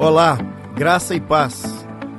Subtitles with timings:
[0.00, 0.38] Olá,
[0.74, 1.62] graça e paz.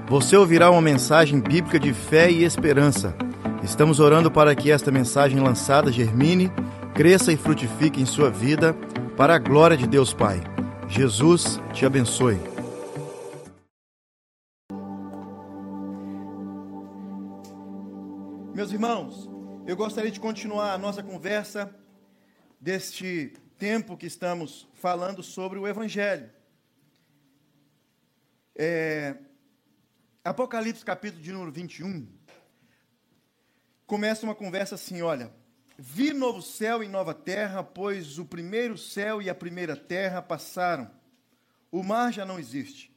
[0.08, 3.16] Você ouvirá uma mensagem bíblica de fé e esperança.
[3.64, 6.52] Estamos orando para que esta mensagem lançada germine,
[6.94, 8.76] cresça e frutifique em sua vida,
[9.18, 10.44] para a glória de Deus Pai.
[10.88, 12.38] Jesus te abençoe.
[18.54, 19.28] Meus irmãos,
[19.66, 21.76] eu gostaria de continuar a nossa conversa
[22.60, 26.30] deste tempo que estamos falando sobre o Evangelho.
[28.56, 29.18] É,
[30.24, 32.08] Apocalipse capítulo de número 21,
[33.88, 35.34] começa uma conversa assim, olha,
[35.78, 40.92] vi novo céu e nova terra, pois o primeiro céu e a primeira terra passaram,
[41.72, 42.92] o mar já não existe.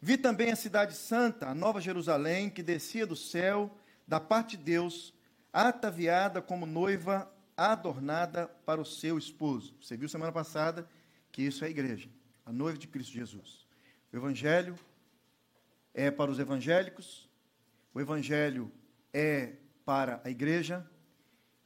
[0.00, 3.74] Vi também a cidade santa, a nova Jerusalém, que descia do céu,
[4.06, 5.14] da parte de Deus,
[5.52, 9.74] ataviada como noiva adornada para o seu esposo.
[9.80, 10.88] Você viu semana passada
[11.30, 12.10] que isso é a igreja,
[12.44, 13.61] a noiva de Cristo Jesus.
[14.12, 14.78] O Evangelho
[15.94, 17.30] é para os evangélicos,
[17.94, 18.70] o Evangelho
[19.10, 19.54] é
[19.86, 20.86] para a igreja,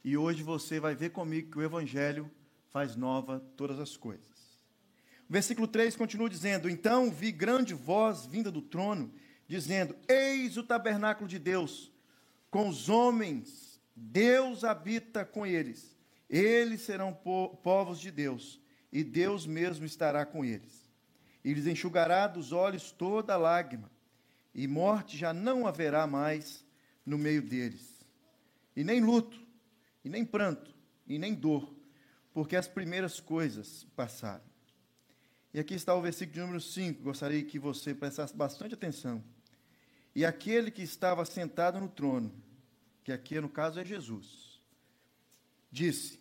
[0.01, 2.31] e hoje você vai ver comigo que o Evangelho
[2.69, 4.63] faz nova todas as coisas.
[5.29, 9.13] O versículo 3 continua dizendo: Então vi grande voz vinda do trono,
[9.45, 11.91] dizendo: Eis o tabernáculo de Deus,
[12.49, 15.97] com os homens, Deus habita com eles.
[16.29, 18.57] Eles serão po povos de Deus,
[18.89, 20.86] e Deus mesmo estará com eles.
[21.47, 23.89] E lhes enxugará dos olhos toda lágrima,
[24.53, 26.65] e morte já não haverá mais
[27.05, 28.05] no meio deles.
[28.75, 29.41] E nem luto,
[30.03, 30.75] e nem pranto,
[31.07, 31.73] e nem dor,
[32.33, 34.43] porque as primeiras coisas passaram.
[35.53, 39.23] E aqui está o versículo número 5, gostaria que você prestasse bastante atenção.
[40.13, 42.29] E aquele que estava sentado no trono,
[43.05, 44.61] que aqui no caso é Jesus,
[45.71, 46.19] disse: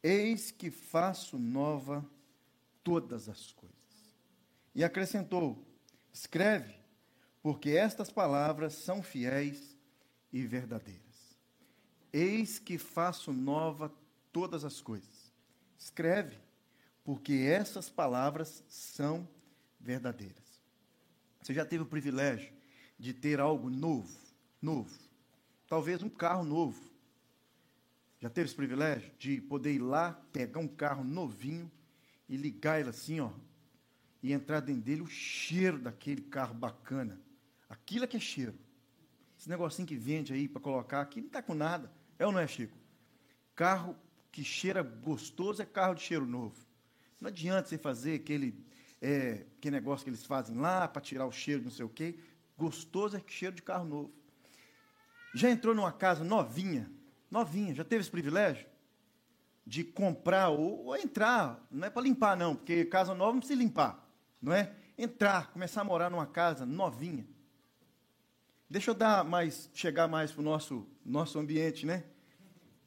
[0.00, 2.08] Eis que faço nova
[2.84, 3.73] todas as coisas.
[4.74, 5.64] E acrescentou:
[6.12, 6.74] Escreve,
[7.42, 9.76] porque estas palavras são fiéis
[10.32, 11.02] e verdadeiras.
[12.12, 13.92] Eis que faço nova
[14.32, 15.32] todas as coisas.
[15.78, 16.38] Escreve,
[17.04, 19.28] porque essas palavras são
[19.80, 20.62] verdadeiras.
[21.42, 22.52] Você já teve o privilégio
[22.98, 24.16] de ter algo novo,
[24.62, 24.98] novo,
[25.68, 26.80] talvez um carro novo,
[28.24, 31.70] já teve esse privilégio de poder ir lá, pegar um carro novinho
[32.26, 33.30] e ligar ele assim, ó,
[34.24, 37.20] e entrar dentro dele o cheiro daquele carro bacana.
[37.68, 38.58] Aquilo é que é cheiro.
[39.38, 41.92] Esse negocinho que vende aí para colocar aqui não está com nada.
[42.18, 42.74] É ou não é, Chico?
[43.54, 43.94] Carro
[44.32, 46.56] que cheira gostoso é carro de cheiro novo.
[47.20, 48.64] Não adianta você fazer aquele,
[48.98, 51.90] é, aquele negócio que eles fazem lá para tirar o cheiro de não sei o
[51.90, 52.18] quê.
[52.56, 54.12] Gostoso é cheiro de carro novo.
[55.34, 56.90] Já entrou numa casa novinha,
[57.30, 58.66] novinha, já teve esse privilégio?
[59.66, 63.60] De comprar ou, ou entrar, não é para limpar não, porque casa nova não precisa
[63.60, 64.03] limpar,
[64.44, 64.72] não é?
[64.96, 67.26] Entrar, começar a morar numa casa novinha.
[68.68, 72.04] Deixa eu dar mais, chegar mais para o nosso, nosso ambiente, né?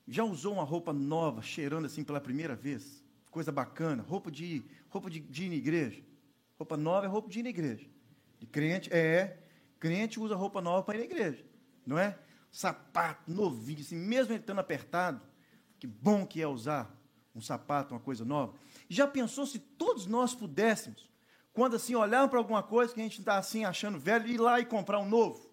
[0.07, 3.03] Já usou uma roupa nova, cheirando assim pela primeira vez?
[3.29, 6.01] Coisa bacana, roupa de roupa de, de ir na igreja.
[6.57, 7.85] Roupa nova é roupa de ir na igreja.
[8.39, 9.37] De crente, é,
[9.79, 11.45] crente usa roupa nova para ir na igreja,
[11.85, 12.17] não é?
[12.51, 15.21] sapato novinho, assim, mesmo estando apertado,
[15.79, 16.91] que bom que é usar
[17.35, 18.55] um sapato, uma coisa nova.
[18.89, 21.07] Já pensou se todos nós pudéssemos,
[21.57, 24.59] quando assim olharmos para alguma coisa que a gente está assim achando velho, ir lá
[24.59, 25.49] e comprar um novo?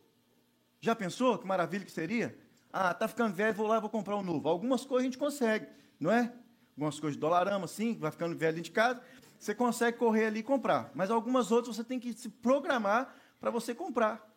[0.78, 2.38] Já pensou que maravilha que seria?
[2.70, 4.46] Ah, está ficando velho, vou lá e vou comprar um novo.
[4.46, 5.66] Algumas coisas a gente consegue,
[5.98, 6.30] não é?
[6.72, 9.00] Algumas coisas de dolarama, assim, vai ficando velho de casa,
[9.40, 10.90] você consegue correr ali e comprar.
[10.94, 14.30] Mas algumas outras você tem que se programar para você comprar.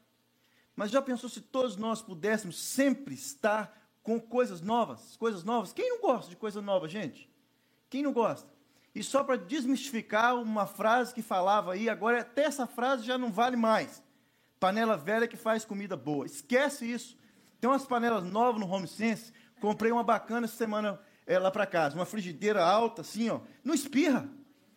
[0.74, 5.18] Mas já pensou se todos nós pudéssemos sempre estar com coisas novas?
[5.18, 5.74] Coisas novas?
[5.74, 7.30] Quem não gosta de coisa nova, gente?
[7.90, 8.57] Quem não gosta?
[8.98, 13.32] E só para desmistificar uma frase que falava aí, agora até essa frase já não
[13.32, 14.02] vale mais.
[14.60, 16.26] Panela velha que faz comida boa.
[16.26, 17.16] Esquece isso.
[17.62, 19.32] Tem umas panelas novas no Home Sense.
[19.62, 21.96] Comprei uma bacana essa semana é, lá para casa.
[21.96, 23.42] Uma frigideira alta, assim, ó.
[23.64, 24.28] Não espirra.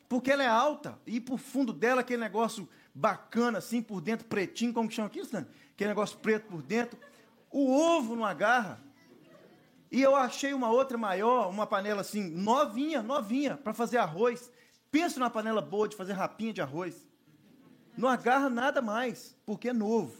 [0.07, 0.99] Porque ela é alta.
[1.07, 5.25] E por fundo dela, aquele negócio bacana, assim, por dentro, pretinho, como que chama aquilo,
[5.25, 5.47] Stan?
[5.73, 6.99] aquele negócio preto por dentro.
[7.51, 8.83] O ovo não agarra.
[9.91, 14.51] E eu achei uma outra maior, uma panela assim, novinha, novinha, para fazer arroz.
[14.91, 17.09] Pensa numa panela boa de fazer rapinha de arroz.
[17.97, 20.17] Não agarra nada mais, porque é novo.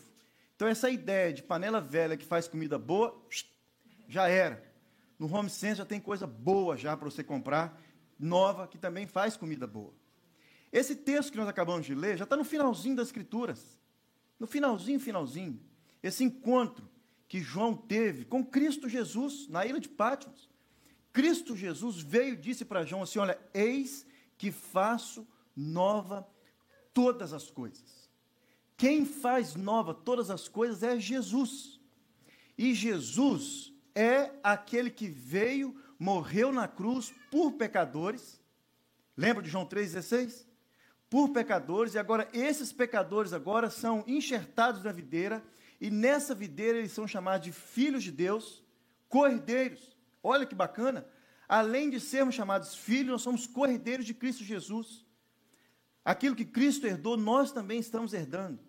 [0.57, 3.17] Então, essa ideia de panela velha que faz comida boa,
[4.09, 4.63] já era.
[5.19, 7.81] No Home Sense já tem coisa boa já para você comprar,
[8.19, 9.95] nova, que também faz comida boa.
[10.73, 13.79] Esse texto que nós acabamos de ler já está no finalzinho das Escrituras.
[14.39, 15.61] No finalzinho, finalzinho,
[16.03, 16.90] esse encontro
[17.31, 20.51] que João teve com Cristo Jesus na ilha de Patmos.
[21.13, 24.05] Cristo Jesus veio e disse para João assim: Olha, eis
[24.37, 25.25] que faço
[25.55, 26.29] nova
[26.93, 28.11] todas as coisas.
[28.77, 31.79] Quem faz nova todas as coisas é Jesus.
[32.59, 38.41] E Jesus é aquele que veio, morreu na cruz por pecadores.
[39.17, 40.47] Lembra de João 3,16?
[41.09, 45.45] Por pecadores, e agora esses pecadores agora são enxertados na videira,
[45.81, 48.63] e nessa videira eles são chamados de filhos de Deus,
[49.09, 49.97] cordeiros.
[50.23, 51.07] Olha que bacana!
[51.49, 55.05] Além de sermos chamados filhos, nós somos cordeiros de Cristo Jesus.
[56.05, 58.61] Aquilo que Cristo herdou, nós também estamos herdando.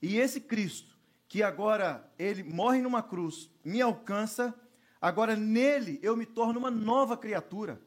[0.00, 0.96] E esse Cristo,
[1.26, 4.58] que agora ele morre numa cruz, me alcança,
[5.00, 7.82] agora nele eu me torno uma nova criatura.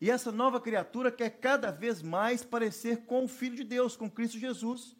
[0.00, 4.10] E essa nova criatura quer cada vez mais parecer com o Filho de Deus, com
[4.10, 4.96] Cristo Jesus.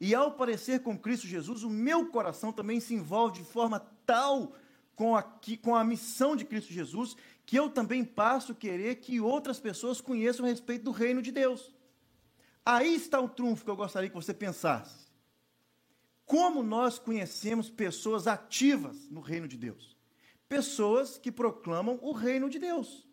[0.00, 4.52] E ao parecer com Cristo Jesus, o meu coração também se envolve de forma tal
[4.94, 5.22] com a,
[5.62, 10.00] com a missão de Cristo Jesus, que eu também passo a querer que outras pessoas
[10.00, 11.74] conheçam a respeito do reino de Deus.
[12.64, 15.08] Aí está o trunfo que eu gostaria que você pensasse.
[16.26, 19.96] Como nós conhecemos pessoas ativas no reino de Deus?
[20.48, 23.08] Pessoas que proclamam o reino de Deus.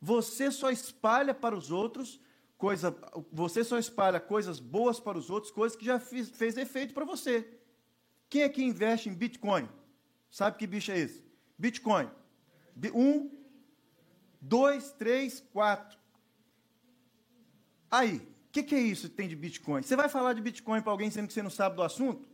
[0.00, 2.18] Você só espalha para os outros
[2.62, 2.96] coisa,
[3.32, 7.04] você só espalha coisas boas para os outros, coisas que já fiz, fez efeito para
[7.04, 7.44] você.
[8.30, 9.68] Quem é que investe em Bitcoin?
[10.30, 11.24] Sabe que bicho é esse?
[11.58, 12.08] Bitcoin.
[12.94, 13.28] Um,
[14.40, 15.98] dois, três, quatro.
[17.90, 19.82] Aí, o que, que, é isso que tem de Bitcoin?
[19.82, 22.28] Você vai falar de Bitcoin para alguém sendo que você não sabe do assunto?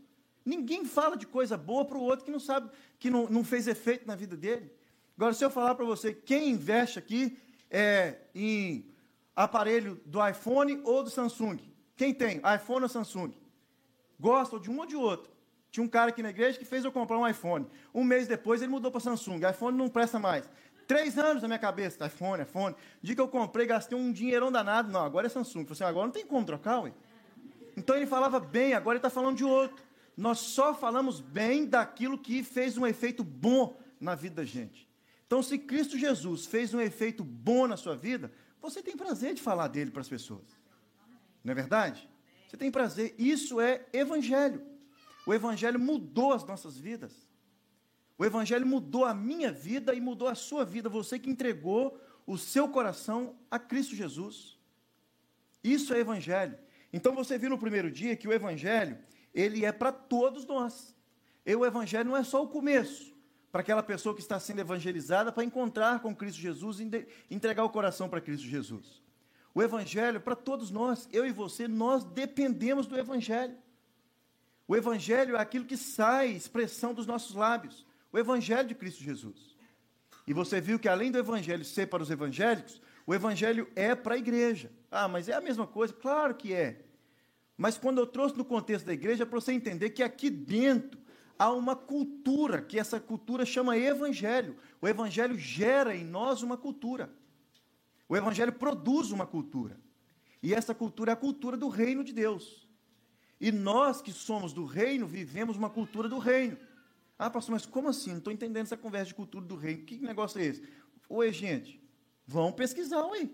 [0.44, 3.66] Ninguém fala de coisa boa para o outro que não sabe, que não, não fez
[3.66, 4.70] efeito na vida dele.
[5.16, 7.38] Agora, se eu falar para você, quem investe aqui
[7.70, 8.97] é, em
[9.44, 11.58] aparelho do iPhone ou do Samsung?
[11.96, 12.40] Quem tem?
[12.56, 13.32] iPhone ou Samsung?
[14.19, 15.31] Gostam de um ou de outro?
[15.70, 17.67] Tinha um cara aqui na igreja que fez eu comprar um iPhone.
[17.94, 19.40] Um mês depois ele mudou para Samsung.
[19.49, 20.50] iPhone não presta mais.
[20.88, 22.75] Três anos na minha cabeça, iPhone, iPhone.
[23.00, 24.90] Dia que eu comprei, gastei um dinheirão danado.
[24.90, 25.64] Não, agora é Samsung.
[25.64, 26.93] falei assim, agora não tem como trocar, ué.
[27.76, 29.85] Então ele falava bem, agora ele está falando de outro.
[30.17, 34.88] Nós só falamos bem daquilo que fez um efeito bom na vida da gente.
[35.29, 39.43] Então, se Cristo Jesus fez um efeito bom na sua vida, você tem prazer de
[39.43, 40.46] falar dele para as pessoas.
[41.43, 42.08] Não é verdade?
[42.49, 43.14] Você tem prazer.
[43.19, 44.66] Isso é evangelho.
[45.28, 47.28] O Evangelho mudou as nossas vidas.
[48.16, 50.88] O Evangelho mudou a minha vida e mudou a sua vida.
[50.88, 54.58] Você que entregou o seu coração a Cristo Jesus.
[55.62, 56.58] Isso é Evangelho.
[56.94, 58.99] Então você viu no primeiro dia que o Evangelho,
[59.34, 60.94] ele é para todos nós.
[61.44, 63.14] E o Evangelho não é só o começo,
[63.50, 66.90] para aquela pessoa que está sendo evangelizada para encontrar com Cristo Jesus e
[67.30, 69.02] entregar o coração para Cristo Jesus.
[69.54, 73.56] O Evangelho, para todos nós, eu e você, nós dependemos do Evangelho.
[74.66, 77.86] O Evangelho é aquilo que sai, expressão dos nossos lábios.
[78.12, 79.56] O Evangelho de Cristo Jesus.
[80.26, 84.14] E você viu que além do Evangelho ser para os evangélicos, o Evangelho é para
[84.14, 84.70] a igreja.
[84.90, 85.94] Ah, mas é a mesma coisa?
[85.94, 86.84] Claro que é.
[87.56, 91.00] Mas quando eu trouxe no contexto da igreja, é para você entender que aqui dentro
[91.38, 94.56] há uma cultura, que essa cultura chama Evangelho.
[94.81, 97.11] O Evangelho gera em nós uma cultura.
[98.08, 99.79] O Evangelho produz uma cultura.
[100.43, 102.69] E essa cultura é a cultura do reino de Deus.
[103.40, 106.58] E nós que somos do reino, vivemos uma cultura do reino.
[107.19, 108.11] Ah, pastor, mas como assim?
[108.11, 109.85] Não estou entendendo essa conversa de cultura do reino.
[109.85, 110.62] Que negócio é esse?
[111.08, 111.81] Oi, gente,
[112.26, 113.32] vão pesquisar aí.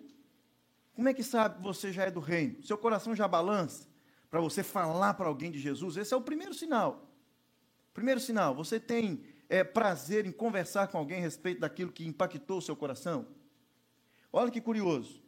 [0.95, 2.63] Como é que sabe que você já é do reino?
[2.63, 3.89] Seu coração já balança
[4.31, 5.97] para você falar para alguém de Jesus?
[5.97, 7.14] Esse é o primeiro sinal.
[7.95, 12.59] Primeiro sinal, você tem é, prazer em conversar com alguém a respeito daquilo que impactou
[12.59, 13.27] o seu coração?
[14.33, 15.23] Olha que curioso.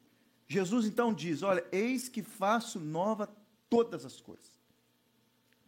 [0.49, 3.28] Jesus então diz: Olha, eis que faço nova
[3.70, 4.50] todas as coisas.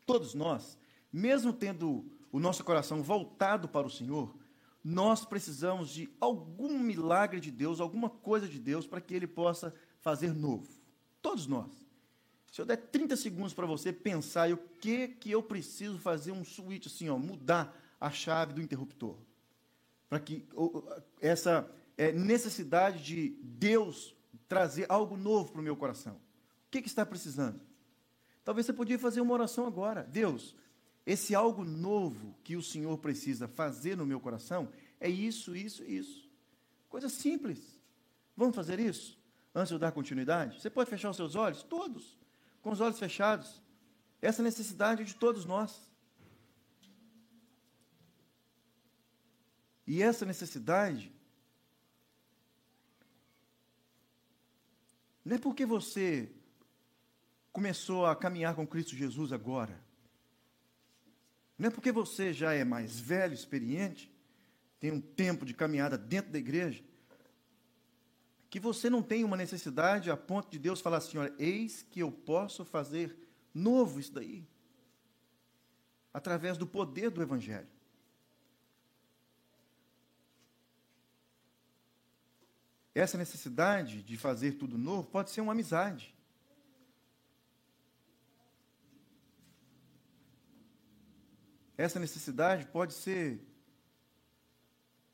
[0.04, 0.76] Todos nós,
[1.12, 4.36] mesmo tendo o nosso coração voltado para o Senhor,
[4.82, 9.74] nós precisamos de algum milagre de Deus, alguma coisa de Deus para que Ele possa
[10.00, 10.68] fazer novo.
[11.22, 11.87] Todos nós.
[12.50, 16.44] Se eu der 30 segundos para você pensar, o que que eu preciso fazer um
[16.44, 19.16] switch assim, ó, mudar a chave do interruptor,
[20.08, 20.46] para que
[21.20, 24.14] essa é, necessidade de Deus
[24.48, 26.14] trazer algo novo para o meu coração.
[26.14, 27.60] O que, que está precisando?
[28.44, 30.02] Talvez você podia fazer uma oração agora.
[30.04, 30.56] Deus,
[31.04, 34.68] esse algo novo que o Senhor precisa fazer no meu coração
[35.00, 36.28] é isso, isso, isso.
[36.88, 37.78] Coisa simples.
[38.36, 39.18] Vamos fazer isso?
[39.54, 40.60] Antes de eu dar continuidade?
[40.60, 41.62] Você pode fechar os seus olhos?
[41.62, 42.17] Todos.
[42.62, 43.62] Com os olhos fechados.
[44.20, 45.88] Essa necessidade de todos nós.
[49.86, 51.10] E essa necessidade
[55.24, 56.30] não é porque você
[57.52, 59.82] começou a caminhar com Cristo Jesus agora.
[61.58, 64.12] Não é porque você já é mais velho, experiente,
[64.78, 66.84] tem um tempo de caminhada dentro da igreja,
[68.58, 72.00] que você não tem uma necessidade a ponto de Deus falar assim: olha, eis que
[72.00, 73.16] eu posso fazer
[73.54, 74.44] novo isso daí,
[76.12, 77.68] através do poder do Evangelho.
[82.94, 86.12] Essa necessidade de fazer tudo novo pode ser uma amizade.
[91.76, 93.40] Essa necessidade pode ser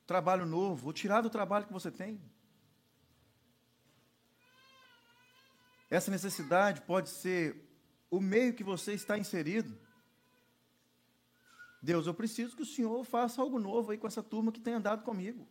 [0.06, 2.18] trabalho novo, ou tirar do trabalho que você tem.
[5.90, 7.68] Essa necessidade pode ser
[8.10, 9.76] o meio que você está inserido.
[11.82, 14.74] Deus, eu preciso que o Senhor faça algo novo aí com essa turma que tem
[14.74, 15.46] andado comigo.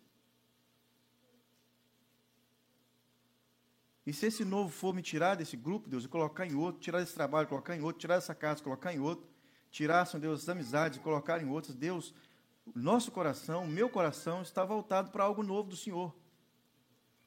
[4.06, 7.00] E se esse novo for me tirar desse grupo, Deus, e colocar em outro, tirar
[7.00, 9.25] desse trabalho, colocar em outro, tirar dessa casa, colocar em outro,
[9.72, 12.13] tirar, Senhor Deus, as amizades e colocar em outras, Deus,
[12.75, 16.13] nosso coração, meu coração está voltado para algo novo do Senhor.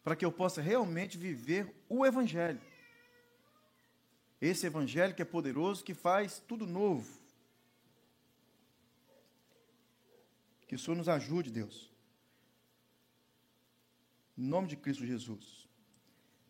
[0.02, 2.60] Para que eu possa realmente viver o Evangelho.
[4.40, 7.20] Esse Evangelho que é poderoso, que faz tudo novo.
[10.66, 11.92] Que o Senhor nos ajude, Deus.
[14.36, 15.66] Em nome de Cristo Jesus.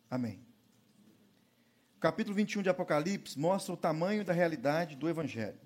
[0.09, 0.45] Amém.
[1.95, 5.59] O capítulo 21 de Apocalipse mostra o tamanho da realidade do Evangelho.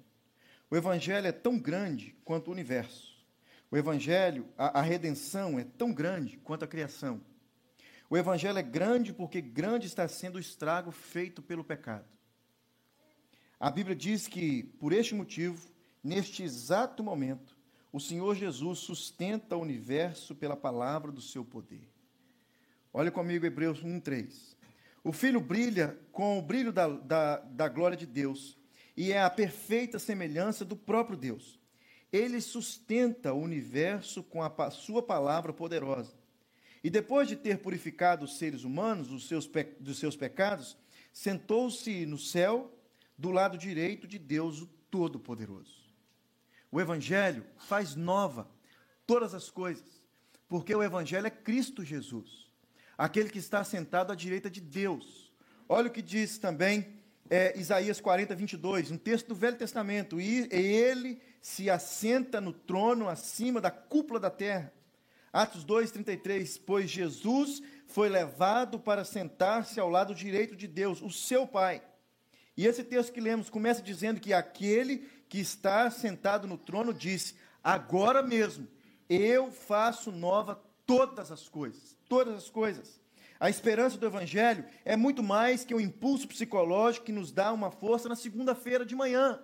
[0.69, 3.11] O Evangelho é tão grande quanto o universo.
[3.69, 7.21] O Evangelho, a, a redenção é tão grande quanto a criação.
[8.11, 12.03] O Evangelho é grande porque grande está sendo o estrago feito pelo pecado.
[13.57, 15.71] A Bíblia diz que, por este motivo,
[16.03, 17.55] neste exato momento,
[17.89, 21.89] o Senhor Jesus sustenta o universo pela palavra do seu poder.
[22.91, 24.57] Olha comigo Hebreus 1,3.
[25.05, 28.57] O Filho brilha com o brilho da, da, da glória de Deus
[28.97, 31.61] e é a perfeita semelhança do próprio Deus.
[32.11, 36.20] Ele sustenta o universo com a sua palavra poderosa.
[36.83, 40.77] E depois de ter purificado os seres humanos dos seus, dos seus pecados,
[41.13, 42.77] sentou-se no céu,
[43.17, 45.81] do lado direito de Deus, o Todo-Poderoso.
[46.71, 48.49] O Evangelho faz nova
[49.05, 50.01] todas as coisas,
[50.47, 52.51] porque o Evangelho é Cristo Jesus
[53.01, 55.33] aquele que está sentado à direita de Deus.
[55.67, 60.21] Olha o que diz também é, Isaías 40, 22, um texto do Velho Testamento.
[60.21, 64.71] E ele se assenta no trono acima da cúpula da terra.
[65.31, 66.57] Atos 2, 33.
[66.57, 71.81] Pois Jesus foi levado para sentar-se ao lado direito de Deus, o seu Pai.
[72.57, 77.35] E esse texto que lemos começa dizendo que aquele que está sentado no trono disse:
[77.63, 78.67] Agora mesmo
[79.09, 82.99] eu faço nova todas as coisas todas as coisas.
[83.39, 87.71] A esperança do Evangelho é muito mais que um impulso psicológico que nos dá uma
[87.71, 89.41] força na segunda-feira de manhã.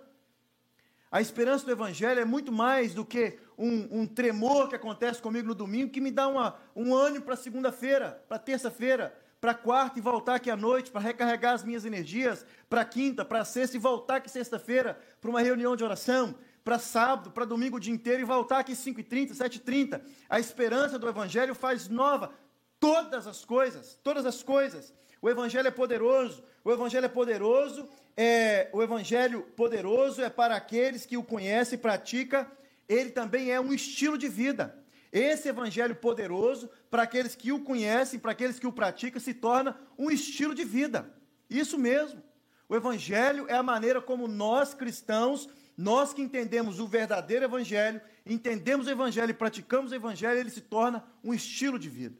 [1.10, 5.48] A esperança do Evangelho é muito mais do que um, um tremor que acontece comigo
[5.48, 10.02] no domingo, que me dá uma, um ânimo para segunda-feira, para terça-feira, para quarta e
[10.02, 14.16] voltar aqui à noite, para recarregar as minhas energias, para quinta, para sexta e voltar
[14.16, 18.24] aqui sexta-feira para uma reunião de oração, para sábado, para domingo o dia inteiro e
[18.24, 20.02] voltar aqui 5h30, 7h30.
[20.28, 22.32] A esperança do Evangelho faz nova
[22.78, 24.92] todas as coisas, todas as coisas.
[25.20, 26.42] O evangelho é poderoso.
[26.64, 27.88] O evangelho é poderoso.
[28.20, 32.44] É, o evangelho poderoso é para aqueles que o conhecem e praticam.
[32.88, 34.76] Ele também é um estilo de vida.
[35.12, 39.78] Esse evangelho poderoso, para aqueles que o conhecem, para aqueles que o praticam, se torna
[39.96, 41.08] um estilo de vida.
[41.48, 42.20] Isso mesmo.
[42.68, 48.88] O evangelho é a maneira como nós cristãos, nós que entendemos o verdadeiro evangelho, entendemos
[48.88, 52.18] o evangelho e praticamos o evangelho, ele se torna um estilo de vida.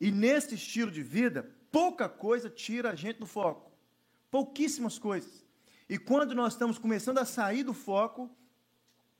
[0.00, 3.71] E nesse estilo de vida, pouca coisa tira a gente do foco.
[4.32, 5.44] Pouquíssimas coisas.
[5.86, 8.30] E quando nós estamos começando a sair do foco,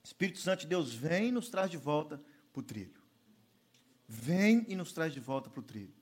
[0.03, 2.19] Espírito Santo de Deus vem e nos traz de volta
[2.51, 2.99] para o trilho.
[4.07, 5.93] Vem e nos traz de volta para o trilho.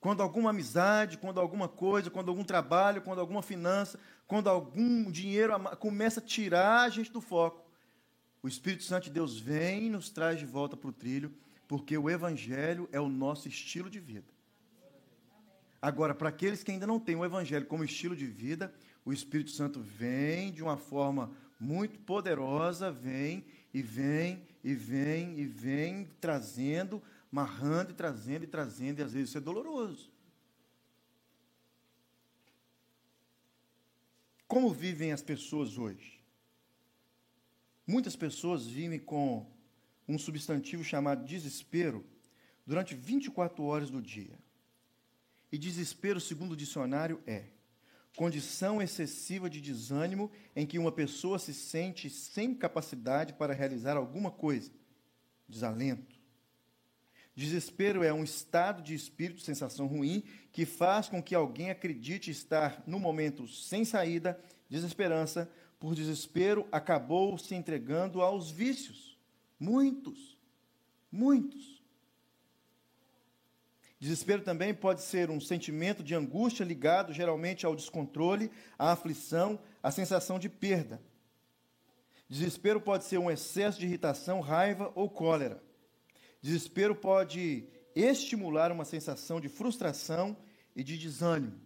[0.00, 5.52] Quando alguma amizade, quando alguma coisa, quando algum trabalho, quando alguma finança, quando algum dinheiro
[5.76, 7.62] começa a tirar a gente do foco,
[8.42, 11.34] o Espírito Santo de Deus vem e nos traz de volta para o trilho
[11.66, 14.37] porque o Evangelho é o nosso estilo de vida.
[15.80, 19.50] Agora, para aqueles que ainda não têm o Evangelho como estilo de vida, o Espírito
[19.50, 27.02] Santo vem de uma forma muito poderosa, vem e vem e vem e vem trazendo,
[27.30, 30.12] marrando e trazendo e trazendo, e às vezes isso é doloroso.
[34.48, 36.18] Como vivem as pessoas hoje?
[37.86, 39.46] Muitas pessoas vivem com
[40.08, 42.04] um substantivo chamado desespero
[42.66, 44.38] durante 24 horas do dia.
[45.50, 47.44] E desespero, segundo o dicionário, é
[48.16, 54.30] condição excessiva de desânimo em que uma pessoa se sente sem capacidade para realizar alguma
[54.30, 54.72] coisa.
[55.48, 56.18] Desalento.
[57.34, 62.82] Desespero é um estado de espírito, sensação ruim, que faz com que alguém acredite estar
[62.84, 64.38] no momento sem saída,
[64.68, 69.16] desesperança, por desespero, acabou se entregando aos vícios.
[69.60, 70.36] Muitos,
[71.12, 71.77] muitos.
[74.00, 79.90] Desespero também pode ser um sentimento de angústia ligado geralmente ao descontrole, à aflição, à
[79.90, 81.02] sensação de perda.
[82.28, 85.62] Desespero pode ser um excesso de irritação, raiva ou cólera.
[86.40, 90.36] Desespero pode estimular uma sensação de frustração
[90.76, 91.58] e de desânimo.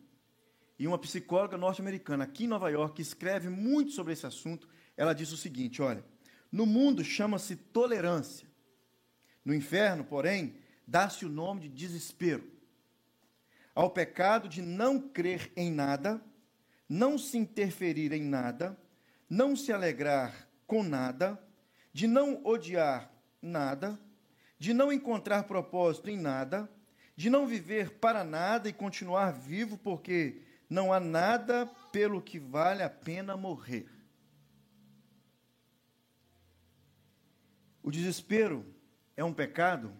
[0.78, 5.12] E uma psicóloga norte-americana aqui em Nova York que escreve muito sobre esse assunto, ela
[5.12, 6.04] diz o seguinte: olha,
[6.50, 8.48] no mundo chama-se tolerância.
[9.44, 10.54] No inferno, porém,
[10.86, 12.50] dá-se o nome de desespero.
[13.74, 16.22] Ao pecado de não crer em nada,
[16.88, 18.78] não se interferir em nada,
[19.28, 21.42] não se alegrar com nada,
[21.92, 23.10] de não odiar
[23.40, 23.98] nada,
[24.58, 26.70] de não encontrar propósito em nada,
[27.16, 32.82] de não viver para nada e continuar vivo porque não há nada pelo que vale
[32.82, 33.88] a pena morrer.
[37.82, 38.64] O desespero
[39.16, 39.92] é um pecado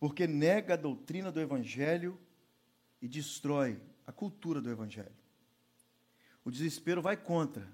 [0.00, 2.18] porque nega a doutrina do Evangelho
[3.02, 5.12] e destrói a cultura do Evangelho.
[6.42, 7.70] O desespero vai contra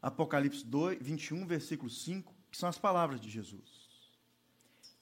[0.00, 3.88] Apocalipse 2, 21, versículo 5, que são as palavras de Jesus.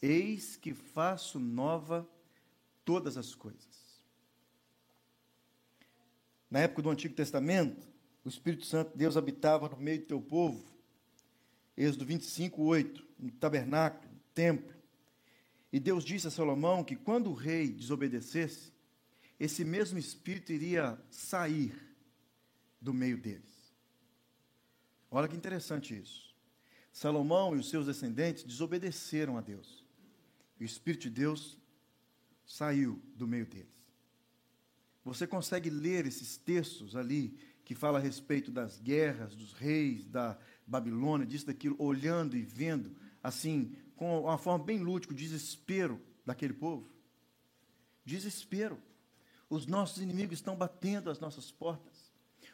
[0.00, 2.08] Eis que faço nova
[2.84, 4.00] todas as coisas.
[6.50, 7.86] Na época do Antigo Testamento,
[8.24, 10.64] o Espírito Santo, Deus habitava no meio do teu povo.
[11.76, 14.75] Êxodo 25, 8, no tabernáculo, no templo.
[15.72, 18.72] E Deus disse a Salomão que quando o rei desobedecesse,
[19.38, 21.74] esse mesmo Espírito iria sair
[22.80, 23.74] do meio deles.
[25.10, 26.34] Olha que interessante isso.
[26.92, 29.84] Salomão e os seus descendentes desobedeceram a Deus.
[30.58, 31.58] O Espírito de Deus
[32.46, 33.76] saiu do meio deles.
[35.04, 40.38] Você consegue ler esses textos ali que fala a respeito das guerras, dos reis, da
[40.66, 46.52] Babilônia, disso, daquilo, olhando e vendo, assim, com uma forma bem lúdica, o desespero daquele
[46.52, 46.88] povo?
[48.04, 48.78] Desespero.
[49.48, 52.12] Os nossos inimigos estão batendo às nossas portas.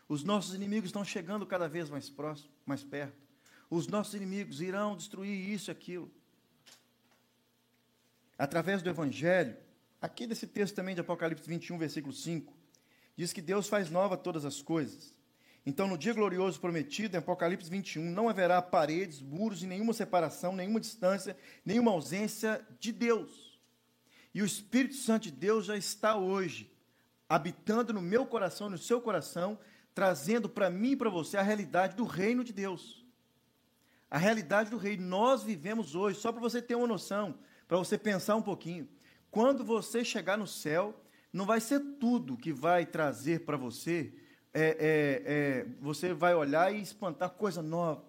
[0.09, 3.17] Os nossos inimigos estão chegando cada vez mais próximo, mais perto.
[3.69, 6.11] Os nossos inimigos irão destruir isso e aquilo.
[8.39, 9.57] Através do Evangelho,
[10.01, 12.53] aqui desse texto também de Apocalipse 21, versículo 5,
[13.17, 15.15] diz que Deus faz nova todas as coisas.
[15.65, 20.57] Então, no dia glorioso prometido, em Apocalipse 21, não haverá paredes, muros e nenhuma separação,
[20.57, 23.61] nenhuma distância, nenhuma ausência de Deus.
[24.35, 26.73] E o Espírito Santo de Deus já está hoje
[27.29, 29.59] habitando no meu coração, no seu coração,
[29.95, 33.07] trazendo para mim e para você a realidade do reino de Deus.
[34.11, 35.07] A realidade do reino.
[35.07, 38.89] Nós vivemos hoje, só para você ter uma noção, para você pensar um pouquinho.
[39.31, 44.13] Quando você chegar no céu, não vai ser tudo que vai trazer para você,
[44.55, 48.05] é, é, é, você vai olhar e espantar coisa nova.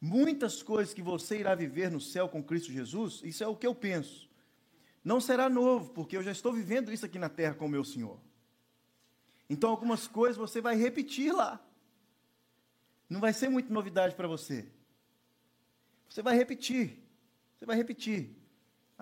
[0.00, 3.66] Muitas coisas que você irá viver no céu com Cristo Jesus, isso é o que
[3.66, 4.28] eu penso.
[5.04, 7.84] Não será novo, porque eu já estou vivendo isso aqui na terra com o meu
[7.84, 8.20] Senhor.
[9.48, 11.60] Então, algumas coisas você vai repetir lá.
[13.08, 14.66] Não vai ser muita novidade para você.
[16.08, 16.98] Você vai repetir.
[17.58, 18.41] Você vai repetir.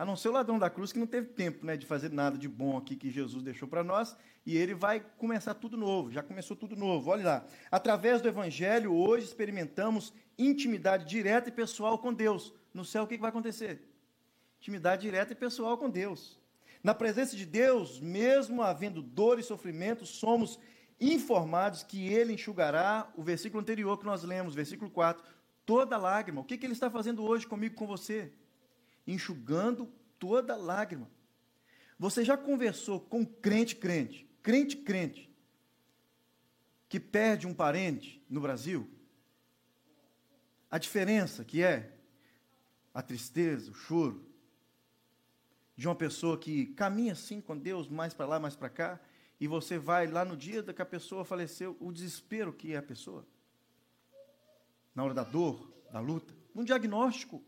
[0.00, 2.38] A não ser o ladrão da cruz que não teve tempo né, de fazer nada
[2.38, 4.16] de bom aqui que Jesus deixou para nós.
[4.46, 6.10] E ele vai começar tudo novo.
[6.10, 7.10] Já começou tudo novo.
[7.10, 7.46] Olha lá.
[7.70, 12.50] Através do Evangelho, hoje experimentamos intimidade direta e pessoal com Deus.
[12.72, 13.82] No céu, o que, vai acontecer?
[14.58, 16.40] Intimidade direta e pessoal com Deus.
[16.82, 20.58] Na presença de Deus, mesmo havendo dor e sofrimento, somos
[20.98, 25.22] informados que Ele enxugará, o versículo anterior que nós lemos, versículo 4,
[25.66, 26.40] toda lágrima.
[26.40, 28.32] O que, que Ele está fazendo hoje comigo, com você?
[29.06, 29.86] Enxugando
[30.18, 31.10] toda lágrima.
[31.98, 35.30] Você já conversou com crente, crente, crente, crente,
[36.88, 38.88] que perde um parente no Brasil?
[40.70, 41.92] A diferença que é
[42.94, 44.24] a tristeza, o choro,
[45.76, 49.00] de uma pessoa que caminha assim com Deus, mais para lá, mais para cá,
[49.40, 52.82] e você vai lá no dia que a pessoa faleceu, o desespero que é a
[52.82, 53.26] pessoa.
[54.94, 56.34] Na hora da dor, da luta.
[56.54, 57.42] Um diagnóstico.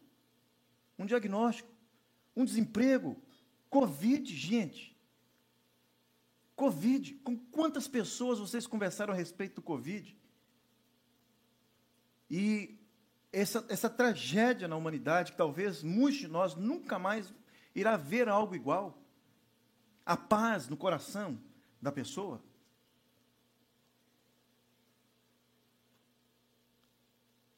[0.99, 1.69] Um diagnóstico.
[2.35, 3.21] Um desemprego.
[3.69, 4.97] Covid, gente.
[6.55, 7.15] Covid.
[7.25, 10.17] Com quantas pessoas vocês conversaram a respeito do Covid?
[12.31, 12.79] E
[13.33, 17.33] essa, essa tragédia na humanidade, que talvez muitos de nós nunca mais
[17.75, 19.03] irá ver algo igual?
[20.05, 21.41] A paz no coração
[21.81, 22.43] da pessoa?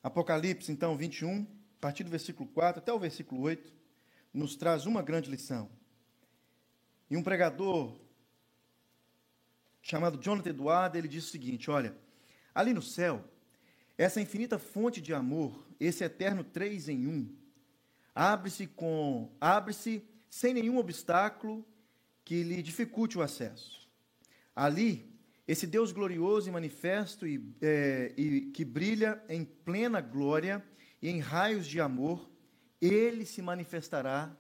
[0.03, 1.47] Apocalipse, então, 21, a
[1.85, 3.71] partir do versículo 4 até o versículo 8,
[4.33, 5.71] nos traz uma grande lição.
[7.11, 7.95] E um pregador
[9.83, 11.95] chamado Jonathan Eduardo, ele disse o seguinte: olha,
[12.55, 13.23] ali no céu,
[13.99, 17.31] essa infinita fonte de amor, esse eterno três em um,
[18.15, 21.67] abre-se com abre-se sem nenhum obstáculo
[22.25, 23.87] que lhe dificulte o acesso.
[24.57, 25.15] Ali,
[25.47, 30.65] esse Deus glorioso e manifesto e, é, e que brilha em plena glória
[31.05, 32.31] e em raios de amor,
[32.81, 34.35] ele se manifestará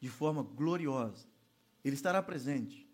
[0.00, 1.28] de forma gloriosa.
[1.84, 2.90] Ele estará presente.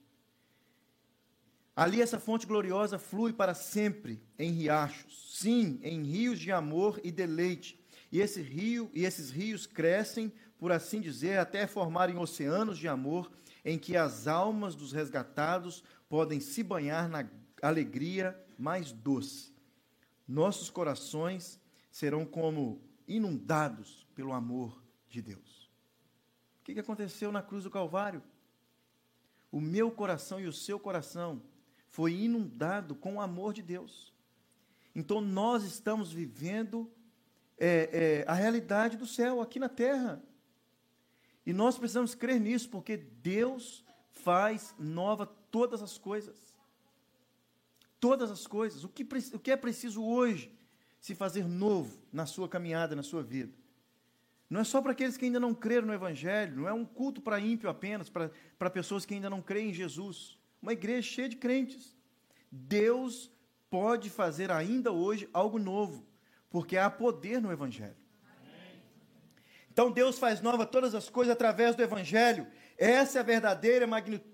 [1.75, 7.11] Ali essa fonte gloriosa flui para sempre em riachos, sim, em rios de amor e
[7.11, 7.83] deleite.
[8.13, 13.33] E esse rio e esses rios crescem, por assim dizer, até formarem oceanos de amor
[13.65, 17.27] em que as almas dos resgatados podem se banhar na
[17.63, 19.55] alegria mais doce.
[20.29, 21.59] Nossos corações
[21.91, 25.71] serão como inundados pelo amor de Deus.
[26.61, 28.23] O que aconteceu na cruz do Calvário?
[29.53, 31.43] O meu coração e o seu coração
[31.89, 34.13] foi inundado com o amor de Deus.
[34.95, 36.91] Então nós estamos vivendo
[37.59, 40.23] é, é, a realidade do céu aqui na terra.
[41.47, 46.55] E nós precisamos crer nisso, porque Deus faz nova todas as coisas.
[48.01, 48.85] Todas as coisas.
[48.85, 50.51] O que, o que é preciso hoje
[51.05, 53.53] se fazer novo na sua caminhada, na sua vida?
[54.49, 57.21] Não é só para aqueles que ainda não creram no Evangelho, não é um culto
[57.21, 61.37] para ímpio apenas, para, pessoas que ainda não creem em Jesus uma igreja cheia de
[61.37, 61.95] crentes.
[62.51, 63.31] Deus
[63.69, 66.07] pode fazer ainda hoje algo novo,
[66.49, 67.97] porque há poder no Evangelho.
[69.71, 72.47] Então Deus faz nova todas as coisas através do Evangelho.
[72.77, 73.87] Essa é a verdadeira,